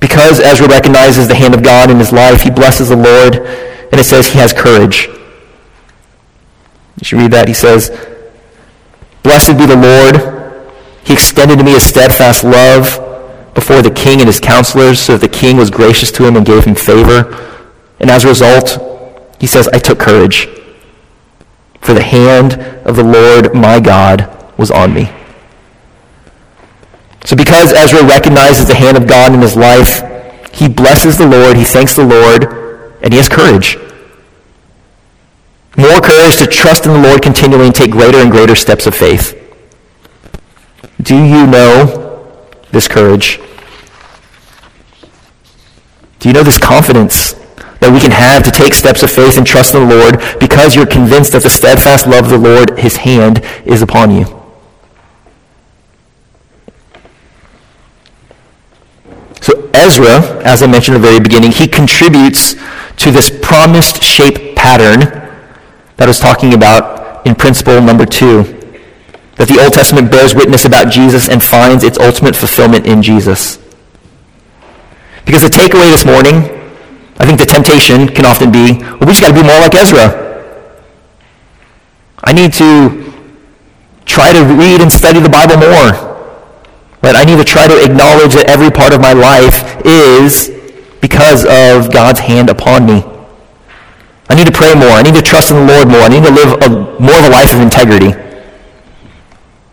Because 0.00 0.40
Ezra 0.40 0.66
recognizes 0.66 1.28
the 1.28 1.34
hand 1.34 1.54
of 1.54 1.62
God 1.62 1.90
in 1.90 1.98
his 1.98 2.12
life, 2.12 2.42
he 2.42 2.50
blesses 2.50 2.88
the 2.88 2.96
Lord, 2.96 3.36
and 3.36 4.00
it 4.00 4.04
says 4.04 4.26
he 4.26 4.38
has 4.40 4.52
courage. 4.52 5.08
You 6.98 7.04
should 7.04 7.18
read 7.20 7.30
that. 7.32 7.46
He 7.46 7.54
says, 7.54 7.90
Blessed 9.22 9.56
be 9.56 9.66
the 9.66 9.76
Lord. 9.76 10.41
He 11.04 11.12
extended 11.12 11.58
to 11.58 11.64
me 11.64 11.72
his 11.72 11.84
steadfast 11.84 12.44
love 12.44 12.98
before 13.54 13.82
the 13.82 13.90
king 13.90 14.20
and 14.20 14.28
his 14.28 14.40
counselors, 14.40 14.98
so 15.00 15.16
that 15.16 15.30
the 15.30 15.38
king 15.38 15.56
was 15.56 15.70
gracious 15.70 16.10
to 16.12 16.26
him 16.26 16.36
and 16.36 16.46
gave 16.46 16.64
him 16.64 16.74
favor. 16.74 17.58
And 18.00 18.10
as 18.10 18.24
a 18.24 18.28
result, 18.28 19.36
he 19.40 19.46
says, 19.46 19.68
I 19.68 19.78
took 19.78 19.98
courage, 19.98 20.48
for 21.80 21.94
the 21.94 22.02
hand 22.02 22.54
of 22.86 22.96
the 22.96 23.04
Lord 23.04 23.54
my 23.54 23.80
God 23.80 24.28
was 24.56 24.70
on 24.70 24.94
me. 24.94 25.10
So 27.24 27.36
because 27.36 27.72
Ezra 27.72 28.04
recognizes 28.04 28.66
the 28.66 28.74
hand 28.74 28.96
of 28.96 29.06
God 29.06 29.32
in 29.34 29.40
his 29.40 29.56
life, 29.56 30.02
he 30.52 30.68
blesses 30.68 31.18
the 31.18 31.26
Lord, 31.26 31.56
he 31.56 31.64
thanks 31.64 31.94
the 31.94 32.04
Lord, 32.04 32.44
and 33.02 33.12
he 33.12 33.18
has 33.18 33.28
courage. 33.28 33.76
More 35.76 36.00
courage 36.00 36.36
to 36.38 36.46
trust 36.46 36.86
in 36.86 36.92
the 36.92 37.00
Lord 37.00 37.22
continually 37.22 37.66
and 37.66 37.74
take 37.74 37.90
greater 37.90 38.18
and 38.18 38.30
greater 38.30 38.54
steps 38.54 38.86
of 38.86 38.94
faith. 38.94 39.38
Do 41.02 41.16
you 41.16 41.46
know 41.46 42.36
this 42.70 42.88
courage? 42.88 43.40
Do 46.18 46.28
you 46.28 46.32
know 46.32 46.42
this 46.42 46.58
confidence 46.58 47.32
that 47.80 47.92
we 47.92 47.98
can 47.98 48.12
have 48.12 48.44
to 48.44 48.50
take 48.52 48.74
steps 48.74 49.02
of 49.02 49.10
faith 49.10 49.36
and 49.36 49.44
trust 49.46 49.74
in 49.74 49.88
the 49.88 49.96
Lord 49.96 50.38
because 50.38 50.76
you're 50.76 50.86
convinced 50.86 51.32
that 51.32 51.42
the 51.42 51.50
steadfast 51.50 52.06
love 52.06 52.26
of 52.26 52.30
the 52.30 52.38
Lord, 52.38 52.78
his 52.78 52.98
hand, 52.98 53.44
is 53.64 53.82
upon 53.82 54.12
you? 54.12 54.24
So 59.40 59.68
Ezra, 59.74 60.44
as 60.44 60.62
I 60.62 60.68
mentioned 60.68 60.96
at 60.96 61.02
the 61.02 61.08
very 61.08 61.20
beginning, 61.20 61.50
he 61.50 61.66
contributes 61.66 62.54
to 62.98 63.10
this 63.10 63.36
promised 63.42 64.04
shape 64.04 64.54
pattern 64.54 65.00
that 65.96 66.04
I 66.04 66.06
was 66.06 66.20
talking 66.20 66.54
about 66.54 67.26
in 67.26 67.34
principle 67.34 67.80
number 67.82 68.06
two 68.06 68.61
that 69.36 69.48
the 69.48 69.58
Old 69.62 69.72
Testament 69.72 70.10
bears 70.10 70.34
witness 70.34 70.64
about 70.64 70.92
Jesus 70.92 71.28
and 71.28 71.42
finds 71.42 71.84
its 71.84 71.98
ultimate 71.98 72.36
fulfillment 72.36 72.86
in 72.86 73.02
Jesus. 73.02 73.58
Because 75.24 75.42
the 75.42 75.48
takeaway 75.48 75.90
this 75.90 76.04
morning, 76.04 76.44
I 77.18 77.26
think 77.26 77.38
the 77.38 77.46
temptation 77.46 78.08
can 78.08 78.26
often 78.26 78.50
be, 78.50 78.78
well, 78.82 79.00
we 79.00 79.06
just 79.06 79.22
got 79.22 79.28
to 79.28 79.34
be 79.34 79.46
more 79.46 79.60
like 79.60 79.74
Ezra. 79.74 80.22
I 82.24 82.32
need 82.32 82.52
to 82.54 83.12
try 84.04 84.32
to 84.32 84.42
read 84.44 84.80
and 84.80 84.92
study 84.92 85.20
the 85.20 85.28
Bible 85.28 85.56
more. 85.56 86.12
Right? 87.02 87.16
I 87.16 87.24
need 87.24 87.38
to 87.38 87.44
try 87.44 87.66
to 87.66 87.76
acknowledge 87.82 88.34
that 88.34 88.46
every 88.48 88.70
part 88.70 88.92
of 88.92 89.00
my 89.00 89.12
life 89.12 89.84
is 89.84 90.50
because 91.00 91.44
of 91.44 91.92
God's 91.92 92.20
hand 92.20 92.48
upon 92.48 92.86
me. 92.86 93.02
I 94.28 94.34
need 94.34 94.46
to 94.46 94.52
pray 94.52 94.74
more. 94.74 94.90
I 94.90 95.02
need 95.02 95.14
to 95.16 95.22
trust 95.22 95.50
in 95.50 95.66
the 95.66 95.72
Lord 95.72 95.88
more. 95.88 96.00
I 96.00 96.08
need 96.08 96.22
to 96.24 96.30
live 96.30 96.62
a, 96.62 96.68
more 97.02 97.18
of 97.18 97.24
a 97.26 97.28
life 97.28 97.52
of 97.52 97.60
integrity. 97.60 98.14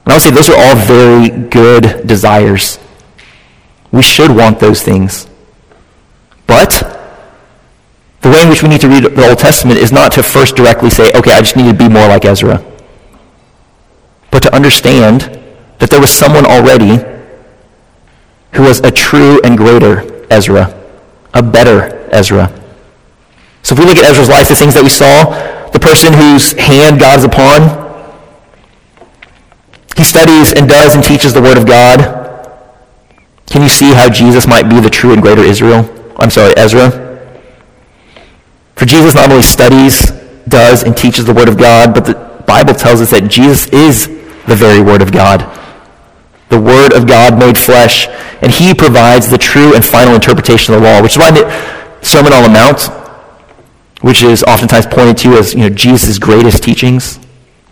And 0.09 0.13
I 0.13 0.15
would 0.15 0.23
say 0.23 0.31
those 0.31 0.49
are 0.49 0.57
all 0.57 0.75
very 0.75 1.29
good 1.29 2.07
desires. 2.07 2.79
We 3.91 4.01
should 4.01 4.35
want 4.35 4.59
those 4.59 4.81
things. 4.81 5.27
But 6.47 6.71
the 8.21 8.29
way 8.29 8.41
in 8.41 8.49
which 8.49 8.63
we 8.63 8.69
need 8.69 8.81
to 8.81 8.89
read 8.89 9.03
the 9.03 9.29
Old 9.29 9.37
Testament 9.37 9.77
is 9.77 9.91
not 9.91 10.13
to 10.13 10.23
first 10.23 10.55
directly 10.55 10.89
say, 10.89 11.11
okay, 11.13 11.33
I 11.33 11.41
just 11.41 11.55
need 11.55 11.69
to 11.69 11.77
be 11.77 11.87
more 11.87 12.07
like 12.07 12.25
Ezra. 12.25 12.59
But 14.31 14.41
to 14.41 14.55
understand 14.55 15.39
that 15.77 15.91
there 15.91 16.01
was 16.01 16.09
someone 16.09 16.47
already 16.47 17.05
who 18.53 18.63
was 18.63 18.79
a 18.79 18.89
true 18.89 19.39
and 19.43 19.55
greater 19.55 20.25
Ezra, 20.33 20.73
a 21.35 21.43
better 21.43 22.09
Ezra. 22.11 22.47
So 23.61 23.73
if 23.73 23.79
we 23.79 23.85
look 23.85 23.97
at 23.97 24.05
Ezra's 24.05 24.27
life, 24.27 24.47
the 24.47 24.55
things 24.55 24.73
that 24.73 24.81
we 24.81 24.89
saw, 24.89 25.69
the 25.69 25.79
person 25.79 26.13
whose 26.13 26.53
hand 26.53 26.99
God 26.99 27.19
is 27.19 27.25
upon, 27.25 27.88
he 29.99 30.05
studies 30.05 30.53
and 30.53 30.69
does 30.69 30.95
and 30.95 31.03
teaches 31.03 31.33
the 31.33 31.41
Word 31.41 31.57
of 31.57 31.65
God. 31.65 31.99
Can 33.47 33.61
you 33.61 33.67
see 33.67 33.93
how 33.93 34.07
Jesus 34.09 34.47
might 34.47 34.69
be 34.69 34.79
the 34.79 34.89
true 34.89 35.11
and 35.11 35.21
greater 35.21 35.41
Israel? 35.41 35.83
I'm 36.17 36.29
sorry, 36.29 36.53
Ezra. 36.55 36.89
For 38.77 38.85
Jesus 38.85 39.13
not 39.13 39.29
only 39.29 39.43
studies, 39.43 40.11
does, 40.47 40.83
and 40.83 40.95
teaches 40.95 41.25
the 41.25 41.33
Word 41.33 41.49
of 41.49 41.57
God, 41.57 41.93
but 41.93 42.05
the 42.05 42.15
Bible 42.47 42.73
tells 42.73 43.01
us 43.01 43.11
that 43.11 43.27
Jesus 43.27 43.67
is 43.73 44.07
the 44.47 44.55
very 44.55 44.79
Word 44.79 45.01
of 45.01 45.11
God. 45.11 45.41
The 46.47 46.61
Word 46.61 46.93
of 46.93 47.05
God 47.05 47.37
made 47.37 47.57
flesh, 47.57 48.07
and 48.41 48.53
He 48.53 48.73
provides 48.73 49.29
the 49.29 49.37
true 49.37 49.75
and 49.75 49.85
final 49.85 50.15
interpretation 50.15 50.73
of 50.73 50.79
the 50.79 50.87
law, 50.87 51.01
which 51.01 51.11
is 51.11 51.17
why 51.17 51.31
the 51.31 51.43
Sermon 52.01 52.31
on 52.31 52.43
the 52.43 52.49
Mount, 52.49 52.83
which 54.01 54.23
is 54.23 54.43
oftentimes 54.43 54.85
pointed 54.85 55.17
to 55.17 55.33
as 55.33 55.53
you 55.53 55.59
know, 55.59 55.69
Jesus' 55.69 56.17
greatest 56.17 56.63
teachings, 56.63 57.17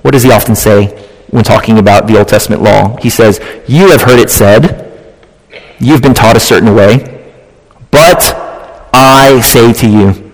what 0.02 0.12
does 0.12 0.24
He 0.24 0.32
often 0.32 0.58
say? 0.58 1.08
When 1.30 1.44
talking 1.44 1.78
about 1.78 2.08
the 2.08 2.18
Old 2.18 2.28
Testament 2.28 2.62
law. 2.62 2.96
He 2.98 3.10
says, 3.10 3.40
You 3.68 3.90
have 3.90 4.02
heard 4.02 4.20
it 4.20 4.30
said, 4.30 4.84
you've 5.80 6.02
been 6.02 6.14
taught 6.14 6.36
a 6.36 6.40
certain 6.40 6.74
way, 6.76 7.24
but 7.92 8.34
I 8.94 9.40
say 9.42 9.74
to 9.74 9.88
you. 9.88 10.34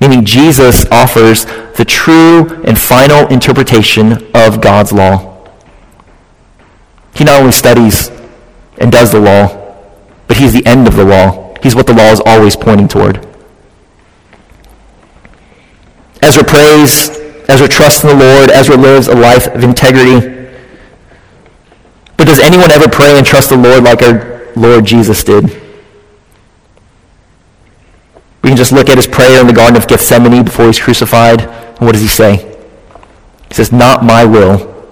Meaning 0.00 0.24
Jesus 0.24 0.84
offers 0.90 1.46
the 1.76 1.84
true 1.86 2.62
and 2.64 2.78
final 2.78 3.26
interpretation 3.28 4.30
of 4.34 4.60
God's 4.60 4.92
law. 4.92 5.32
He 7.14 7.24
not 7.24 7.40
only 7.40 7.52
studies 7.52 8.10
and 8.78 8.92
does 8.92 9.12
the 9.12 9.20
law, 9.20 9.74
but 10.28 10.36
he's 10.36 10.52
the 10.52 10.64
end 10.66 10.86
of 10.86 10.96
the 10.96 11.04
law. 11.04 11.54
He's 11.62 11.74
what 11.74 11.86
the 11.86 11.94
law 11.94 12.10
is 12.10 12.20
always 12.26 12.56
pointing 12.56 12.88
toward. 12.88 13.26
Ezra 16.22 16.44
prays 16.44 17.25
Ezra 17.48 17.68
trusts 17.68 18.02
in 18.02 18.08
the 18.08 18.24
Lord. 18.24 18.50
Ezra 18.50 18.76
lives 18.76 19.08
a 19.08 19.14
life 19.14 19.46
of 19.46 19.62
integrity. 19.62 20.34
But 22.16 22.26
does 22.26 22.40
anyone 22.40 22.70
ever 22.70 22.88
pray 22.88 23.16
and 23.16 23.26
trust 23.26 23.50
the 23.50 23.56
Lord 23.56 23.84
like 23.84 24.02
our 24.02 24.52
Lord 24.56 24.84
Jesus 24.84 25.22
did? 25.22 25.44
We 28.42 28.50
can 28.50 28.56
just 28.56 28.72
look 28.72 28.88
at 28.88 28.96
his 28.96 29.06
prayer 29.06 29.40
in 29.40 29.46
the 29.46 29.52
Garden 29.52 29.76
of 29.76 29.88
Gethsemane 29.88 30.44
before 30.44 30.66
he's 30.66 30.80
crucified. 30.80 31.42
And 31.42 31.80
what 31.80 31.92
does 31.92 32.02
he 32.02 32.08
say? 32.08 32.56
He 33.48 33.54
says, 33.54 33.72
Not 33.72 34.04
my 34.04 34.24
will, 34.24 34.86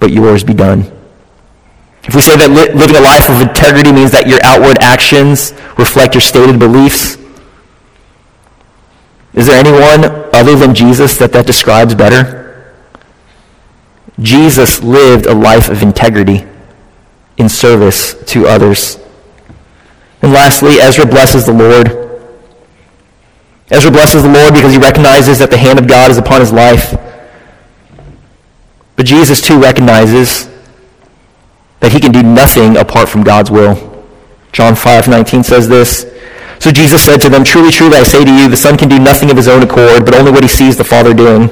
but 0.00 0.12
yours 0.12 0.44
be 0.44 0.54
done. 0.54 0.90
If 2.04 2.14
we 2.14 2.22
say 2.22 2.36
that 2.36 2.48
li- 2.48 2.72
living 2.72 2.96
a 2.96 3.00
life 3.00 3.28
of 3.28 3.40
integrity 3.42 3.92
means 3.92 4.12
that 4.12 4.26
your 4.26 4.38
outward 4.42 4.78
actions 4.80 5.52
reflect 5.76 6.14
your 6.14 6.22
stated 6.22 6.58
beliefs, 6.58 7.17
is 9.38 9.46
there 9.46 9.56
anyone 9.56 10.04
other 10.34 10.56
than 10.56 10.74
Jesus 10.74 11.16
that 11.18 11.32
that 11.32 11.46
describes 11.46 11.94
better? 11.94 12.74
Jesus 14.18 14.82
lived 14.82 15.26
a 15.26 15.34
life 15.34 15.68
of 15.68 15.80
integrity 15.80 16.44
in 17.36 17.48
service 17.48 18.14
to 18.24 18.48
others. 18.48 18.98
And 20.22 20.32
lastly, 20.32 20.80
Ezra 20.80 21.06
blesses 21.06 21.46
the 21.46 21.52
Lord. 21.52 21.86
Ezra 23.70 23.92
blesses 23.92 24.24
the 24.24 24.28
Lord 24.28 24.54
because 24.54 24.72
he 24.72 24.78
recognizes 24.78 25.38
that 25.38 25.52
the 25.52 25.56
hand 25.56 25.78
of 25.78 25.86
God 25.86 26.10
is 26.10 26.18
upon 26.18 26.40
his 26.40 26.52
life. 26.52 26.98
But 28.96 29.06
Jesus 29.06 29.40
too 29.40 29.60
recognizes 29.60 30.48
that 31.78 31.92
he 31.92 32.00
can 32.00 32.10
do 32.10 32.24
nothing 32.24 32.76
apart 32.76 33.08
from 33.08 33.22
God's 33.22 33.52
will. 33.52 33.76
John 34.50 34.74
5:19 34.74 35.44
says 35.44 35.68
this, 35.68 36.06
so 36.60 36.72
Jesus 36.72 37.04
said 37.04 37.20
to 37.22 37.28
them, 37.28 37.44
Truly, 37.44 37.70
truly, 37.70 37.96
I 37.96 38.02
say 38.02 38.24
to 38.24 38.32
you, 38.32 38.48
the 38.48 38.56
Son 38.56 38.76
can 38.76 38.88
do 38.88 38.98
nothing 38.98 39.30
of 39.30 39.36
his 39.36 39.48
own 39.48 39.62
accord, 39.62 40.04
but 40.04 40.14
only 40.14 40.32
what 40.32 40.42
he 40.42 40.48
sees 40.48 40.76
the 40.76 40.84
Father 40.84 41.14
doing. 41.14 41.48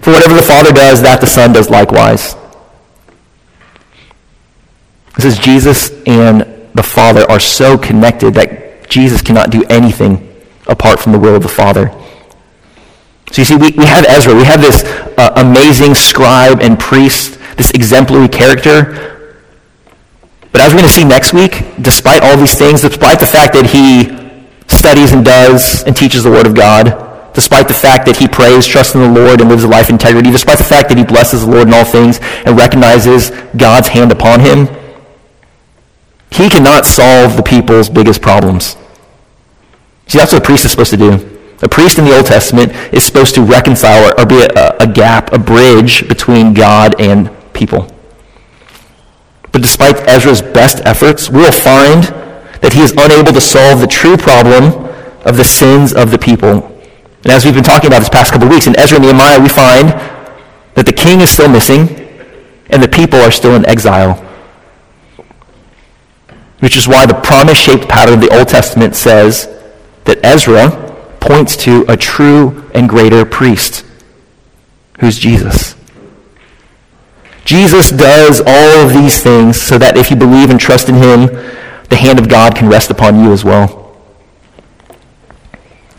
For 0.00 0.12
whatever 0.12 0.34
the 0.34 0.42
Father 0.42 0.72
does, 0.72 1.02
that 1.02 1.20
the 1.20 1.26
Son 1.26 1.52
does 1.52 1.68
likewise. 1.68 2.34
This 5.16 5.24
is 5.26 5.38
Jesus 5.38 5.90
and 6.06 6.70
the 6.74 6.82
Father 6.82 7.28
are 7.30 7.40
so 7.40 7.76
connected 7.76 8.34
that 8.34 8.88
Jesus 8.88 9.20
cannot 9.20 9.50
do 9.50 9.64
anything 9.68 10.24
apart 10.66 11.00
from 11.00 11.12
the 11.12 11.18
will 11.18 11.34
of 11.34 11.42
the 11.42 11.48
Father. 11.48 11.90
So 13.32 13.42
you 13.42 13.44
see, 13.44 13.56
we, 13.56 13.72
we 13.72 13.84
have 13.84 14.06
Ezra. 14.06 14.34
We 14.34 14.44
have 14.44 14.62
this 14.62 14.84
uh, 15.18 15.32
amazing 15.36 15.94
scribe 15.94 16.60
and 16.62 16.78
priest, 16.78 17.38
this 17.56 17.70
exemplary 17.72 18.28
character. 18.28 19.36
But 20.52 20.62
as 20.62 20.72
we're 20.72 20.78
going 20.80 20.88
to 20.88 20.94
see 20.94 21.04
next 21.04 21.34
week, 21.34 21.64
despite 21.82 22.22
all 22.22 22.36
these 22.36 22.56
things, 22.56 22.80
despite 22.80 23.20
the 23.20 23.26
fact 23.26 23.52
that 23.52 23.66
he 23.66 24.17
studies 24.68 25.12
and 25.12 25.24
does 25.24 25.82
and 25.84 25.96
teaches 25.96 26.24
the 26.24 26.30
Word 26.30 26.46
of 26.46 26.54
God, 26.54 27.32
despite 27.34 27.68
the 27.68 27.74
fact 27.74 28.06
that 28.06 28.16
he 28.16 28.28
prays, 28.28 28.66
trusts 28.66 28.94
in 28.94 29.00
the 29.00 29.08
Lord, 29.08 29.40
and 29.40 29.48
lives 29.48 29.64
a 29.64 29.68
life 29.68 29.86
of 29.86 29.90
integrity, 29.90 30.30
despite 30.30 30.58
the 30.58 30.64
fact 30.64 30.88
that 30.88 30.98
he 30.98 31.04
blesses 31.04 31.44
the 31.44 31.50
Lord 31.50 31.68
in 31.68 31.74
all 31.74 31.84
things 31.84 32.20
and 32.44 32.56
recognizes 32.56 33.30
God's 33.56 33.88
hand 33.88 34.12
upon 34.12 34.40
him, 34.40 34.68
he 36.30 36.48
cannot 36.48 36.86
solve 36.86 37.36
the 37.36 37.42
people's 37.42 37.88
biggest 37.88 38.20
problems. 38.20 38.76
See, 40.06 40.18
that's 40.18 40.32
what 40.32 40.42
a 40.42 40.44
priest 40.44 40.64
is 40.64 40.70
supposed 40.70 40.90
to 40.90 40.96
do. 40.96 41.38
A 41.62 41.68
priest 41.68 41.98
in 41.98 42.04
the 42.04 42.16
Old 42.16 42.26
Testament 42.26 42.72
is 42.94 43.04
supposed 43.04 43.34
to 43.34 43.42
reconcile 43.42 44.14
or 44.18 44.26
be 44.26 44.40
a, 44.40 44.76
a 44.78 44.86
gap, 44.86 45.32
a 45.32 45.38
bridge 45.38 46.06
between 46.08 46.54
God 46.54 47.00
and 47.00 47.30
people. 47.52 47.88
But 49.50 49.62
despite 49.62 49.96
Ezra's 50.08 50.40
best 50.40 50.80
efforts, 50.84 51.28
we'll 51.28 51.50
find 51.50 52.04
that 52.60 52.72
he 52.72 52.80
is 52.80 52.92
unable 52.98 53.32
to 53.32 53.40
solve 53.40 53.80
the 53.80 53.86
true 53.86 54.16
problem 54.16 54.88
of 55.24 55.36
the 55.36 55.44
sins 55.44 55.92
of 55.92 56.10
the 56.10 56.18
people. 56.18 56.74
And 57.24 57.32
as 57.32 57.44
we've 57.44 57.54
been 57.54 57.64
talking 57.64 57.88
about 57.88 58.00
this 58.00 58.08
past 58.08 58.32
couple 58.32 58.46
of 58.46 58.52
weeks, 58.52 58.66
in 58.66 58.78
Ezra 58.78 58.98
and 58.98 59.06
Nehemiah, 59.06 59.40
we 59.40 59.48
find 59.48 59.88
that 60.74 60.86
the 60.86 60.92
king 60.92 61.20
is 61.20 61.30
still 61.30 61.48
missing 61.48 61.88
and 62.70 62.82
the 62.82 62.88
people 62.88 63.18
are 63.20 63.30
still 63.30 63.54
in 63.54 63.66
exile. 63.66 64.14
Which 66.60 66.76
is 66.76 66.88
why 66.88 67.06
the 67.06 67.14
promise-shaped 67.14 67.88
pattern 67.88 68.14
of 68.14 68.20
the 68.20 68.36
Old 68.36 68.48
Testament 68.48 68.94
says 68.96 69.48
that 70.04 70.24
Ezra 70.24 70.70
points 71.20 71.56
to 71.58 71.84
a 71.88 71.96
true 71.96 72.68
and 72.74 72.88
greater 72.88 73.24
priest, 73.24 73.84
who's 75.00 75.18
Jesus. 75.18 75.76
Jesus 77.44 77.90
does 77.90 78.40
all 78.46 78.86
of 78.86 78.92
these 78.92 79.22
things 79.22 79.60
so 79.60 79.78
that 79.78 79.96
if 79.96 80.10
you 80.10 80.16
believe 80.16 80.50
and 80.50 80.60
trust 80.60 80.88
in 80.88 80.96
him, 80.96 81.28
the 81.88 81.96
hand 81.96 82.18
of 82.18 82.28
God 82.28 82.56
can 82.56 82.68
rest 82.68 82.90
upon 82.90 83.22
you 83.22 83.32
as 83.32 83.44
well. 83.44 83.96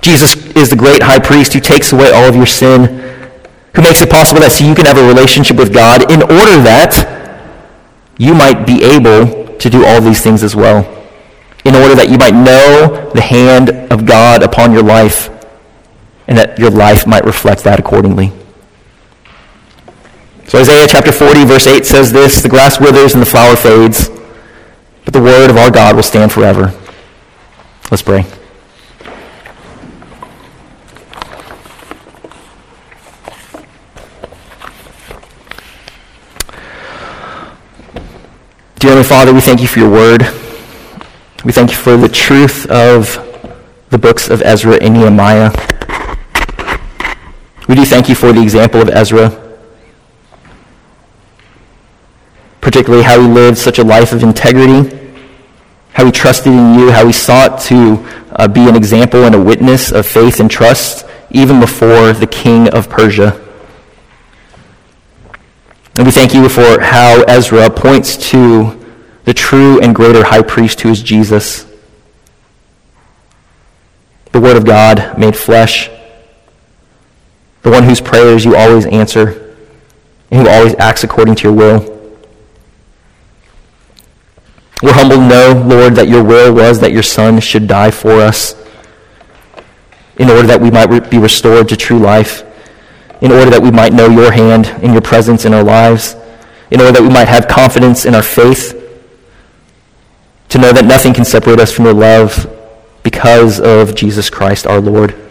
Jesus 0.01 0.35
is 0.55 0.69
the 0.69 0.75
great 0.75 1.03
high 1.03 1.19
priest 1.19 1.53
who 1.53 1.59
takes 1.59 1.91
away 1.91 2.11
all 2.11 2.25
of 2.25 2.35
your 2.35 2.45
sin, 2.45 2.85
who 3.75 3.81
makes 3.81 4.01
it 4.01 4.09
possible 4.09 4.41
that 4.41 4.51
so 4.51 4.65
you 4.65 4.75
can 4.75 4.85
have 4.85 4.97
a 4.97 5.07
relationship 5.07 5.57
with 5.57 5.73
God 5.73 6.11
in 6.11 6.21
order 6.21 6.61
that 6.63 7.17
you 8.17 8.33
might 8.33 8.65
be 8.65 8.83
able 8.83 9.57
to 9.57 9.69
do 9.69 9.85
all 9.85 10.01
these 10.01 10.21
things 10.21 10.43
as 10.43 10.55
well 10.55 10.95
in 11.65 11.75
order 11.75 11.95
that 11.95 12.09
you 12.09 12.17
might 12.17 12.33
know 12.33 13.11
the 13.13 13.21
hand 13.21 13.69
of 13.91 14.05
God 14.05 14.43
upon 14.43 14.71
your 14.71 14.83
life 14.83 15.29
and 16.27 16.37
that 16.37 16.57
your 16.57 16.69
life 16.69 17.05
might 17.05 17.25
reflect 17.25 17.63
that 17.63 17.79
accordingly. 17.79 18.31
So 20.47 20.59
Isaiah 20.59 20.87
chapter 20.87 21.11
40 21.11 21.45
verse 21.45 21.67
8 21.67 21.85
says 21.85 22.11
this, 22.11 22.41
the 22.41 22.49
grass 22.49 22.79
withers 22.79 23.13
and 23.13 23.21
the 23.21 23.25
flower 23.25 23.55
fades, 23.55 24.09
but 25.09 25.17
the 25.17 25.25
word 25.25 25.49
of 25.49 25.57
our 25.57 25.71
God 25.71 25.95
will 25.95 26.03
stand 26.03 26.31
forever. 26.31 26.71
Let's 27.89 28.03
pray. 28.03 28.21
Dear 38.75 38.91
Heavenly 38.91 39.03
Father, 39.03 39.33
we 39.33 39.41
thank 39.41 39.61
you 39.61 39.67
for 39.67 39.79
your 39.79 39.89
word. 39.89 40.21
We 41.43 41.53
thank 41.53 41.71
you 41.71 41.77
for 41.77 41.97
the 41.97 42.07
truth 42.07 42.69
of 42.69 43.17
the 43.89 43.97
books 43.97 44.29
of 44.29 44.43
Ezra 44.43 44.75
and 44.75 44.93
Nehemiah. 44.93 45.49
We 47.67 47.73
do 47.73 47.83
thank 47.83 48.09
you 48.09 48.13
for 48.13 48.31
the 48.31 48.43
example 48.43 48.79
of 48.79 48.89
Ezra, 48.89 49.48
particularly 52.69 53.03
how 53.03 53.19
he 53.19 53.27
lived 53.27 53.57
such 53.57 53.79
a 53.79 53.83
life 53.83 54.13
of 54.13 54.21
integrity, 54.21 54.95
how 55.91 56.05
he 56.05 56.11
trusted 56.11 56.53
in 56.53 56.75
you, 56.75 56.91
how 56.91 57.03
he 57.03 57.11
sought 57.11 57.59
to 57.59 57.97
uh, 58.33 58.47
be 58.47 58.69
an 58.69 58.75
example 58.75 59.23
and 59.23 59.33
a 59.33 59.41
witness 59.41 59.91
of 59.91 60.05
faith 60.05 60.39
and 60.39 60.51
trust 60.51 61.03
even 61.31 61.59
before 61.59 62.13
the 62.13 62.27
king 62.27 62.69
of 62.69 62.87
Persia. 62.87 63.43
And 65.95 66.05
we 66.05 66.11
thank 66.11 66.35
you 66.35 66.47
for 66.47 66.79
how 66.79 67.23
Ezra 67.23 67.71
points 67.71 68.15
to 68.29 68.79
the 69.23 69.33
true 69.33 69.81
and 69.81 69.95
greater 69.95 70.23
high 70.23 70.43
priest 70.43 70.81
who 70.81 70.89
is 70.89 71.01
Jesus, 71.01 71.65
the 74.31 74.39
Word 74.39 74.57
of 74.57 74.63
God 74.63 75.17
made 75.17 75.35
flesh, 75.35 75.89
the 77.63 77.71
one 77.71 77.81
whose 77.81 77.99
prayers 77.99 78.45
you 78.45 78.55
always 78.55 78.85
answer, 78.85 79.55
and 80.29 80.43
who 80.43 80.47
always 80.47 80.75
acts 80.75 81.03
according 81.03 81.33
to 81.33 81.47
your 81.47 81.53
will. 81.53 81.98
We're 84.81 84.93
humbled 84.93 85.19
to 85.19 85.27
know, 85.27 85.63
Lord, 85.67 85.95
that 85.95 86.07
your 86.07 86.23
will 86.23 86.53
was 86.53 86.79
that 86.79 86.93
your 86.93 87.03
Son 87.03 87.39
should 87.41 87.67
die 87.67 87.91
for 87.91 88.21
us 88.21 88.55
in 90.17 90.29
order 90.29 90.47
that 90.47 90.61
we 90.61 90.71
might 90.71 90.87
be 91.09 91.17
restored 91.17 91.67
to 91.69 91.75
true 91.75 91.99
life, 91.99 92.43
in 93.21 93.31
order 93.31 93.49
that 93.51 93.61
we 93.61 93.71
might 93.71 93.93
know 93.93 94.07
your 94.07 94.31
hand 94.31 94.67
and 94.81 94.93
your 94.93 95.01
presence 95.01 95.43
in 95.43 95.53
our 95.53 95.63
lives, 95.63 96.15
in 96.71 96.79
order 96.79 96.93
that 96.93 97.01
we 97.01 97.09
might 97.09 97.27
have 97.27 97.47
confidence 97.47 98.05
in 98.05 98.15
our 98.15 98.21
faith 98.21 98.75
to 100.49 100.57
know 100.57 100.71
that 100.71 100.85
nothing 100.85 101.13
can 101.13 101.25
separate 101.25 101.59
us 101.59 101.71
from 101.71 101.85
your 101.85 101.93
love 101.93 102.49
because 103.03 103.59
of 103.59 103.95
Jesus 103.95 104.29
Christ 104.29 104.65
our 104.65 104.79
Lord. 104.79 105.28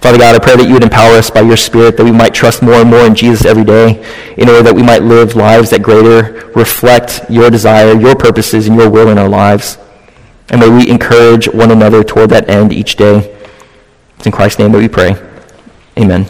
Father 0.00 0.18
God, 0.18 0.36
I 0.36 0.38
pray 0.38 0.56
that 0.56 0.66
you 0.68 0.74
would 0.74 0.84
empower 0.84 1.16
us 1.16 1.28
by 1.28 1.40
your 1.40 1.56
Spirit, 1.56 1.96
that 1.96 2.04
we 2.04 2.12
might 2.12 2.32
trust 2.32 2.62
more 2.62 2.74
and 2.74 2.88
more 2.88 3.04
in 3.04 3.14
Jesus 3.16 3.44
every 3.44 3.64
day, 3.64 4.04
in 4.36 4.48
order 4.48 4.62
that 4.62 4.74
we 4.74 4.82
might 4.82 5.02
live 5.02 5.34
lives 5.34 5.70
that 5.70 5.82
greater 5.82 6.50
reflect 6.54 7.22
your 7.28 7.50
desire, 7.50 7.98
your 7.98 8.14
purposes, 8.14 8.68
and 8.68 8.76
your 8.76 8.88
will 8.88 9.08
in 9.08 9.18
our 9.18 9.28
lives. 9.28 9.76
And 10.50 10.60
may 10.60 10.70
we 10.70 10.88
encourage 10.88 11.48
one 11.48 11.72
another 11.72 12.04
toward 12.04 12.30
that 12.30 12.48
end 12.48 12.72
each 12.72 12.96
day. 12.96 13.36
It's 14.16 14.26
in 14.26 14.32
Christ's 14.32 14.60
name 14.60 14.72
that 14.72 14.78
we 14.78 14.88
pray. 14.88 15.16
Amen. 15.98 16.26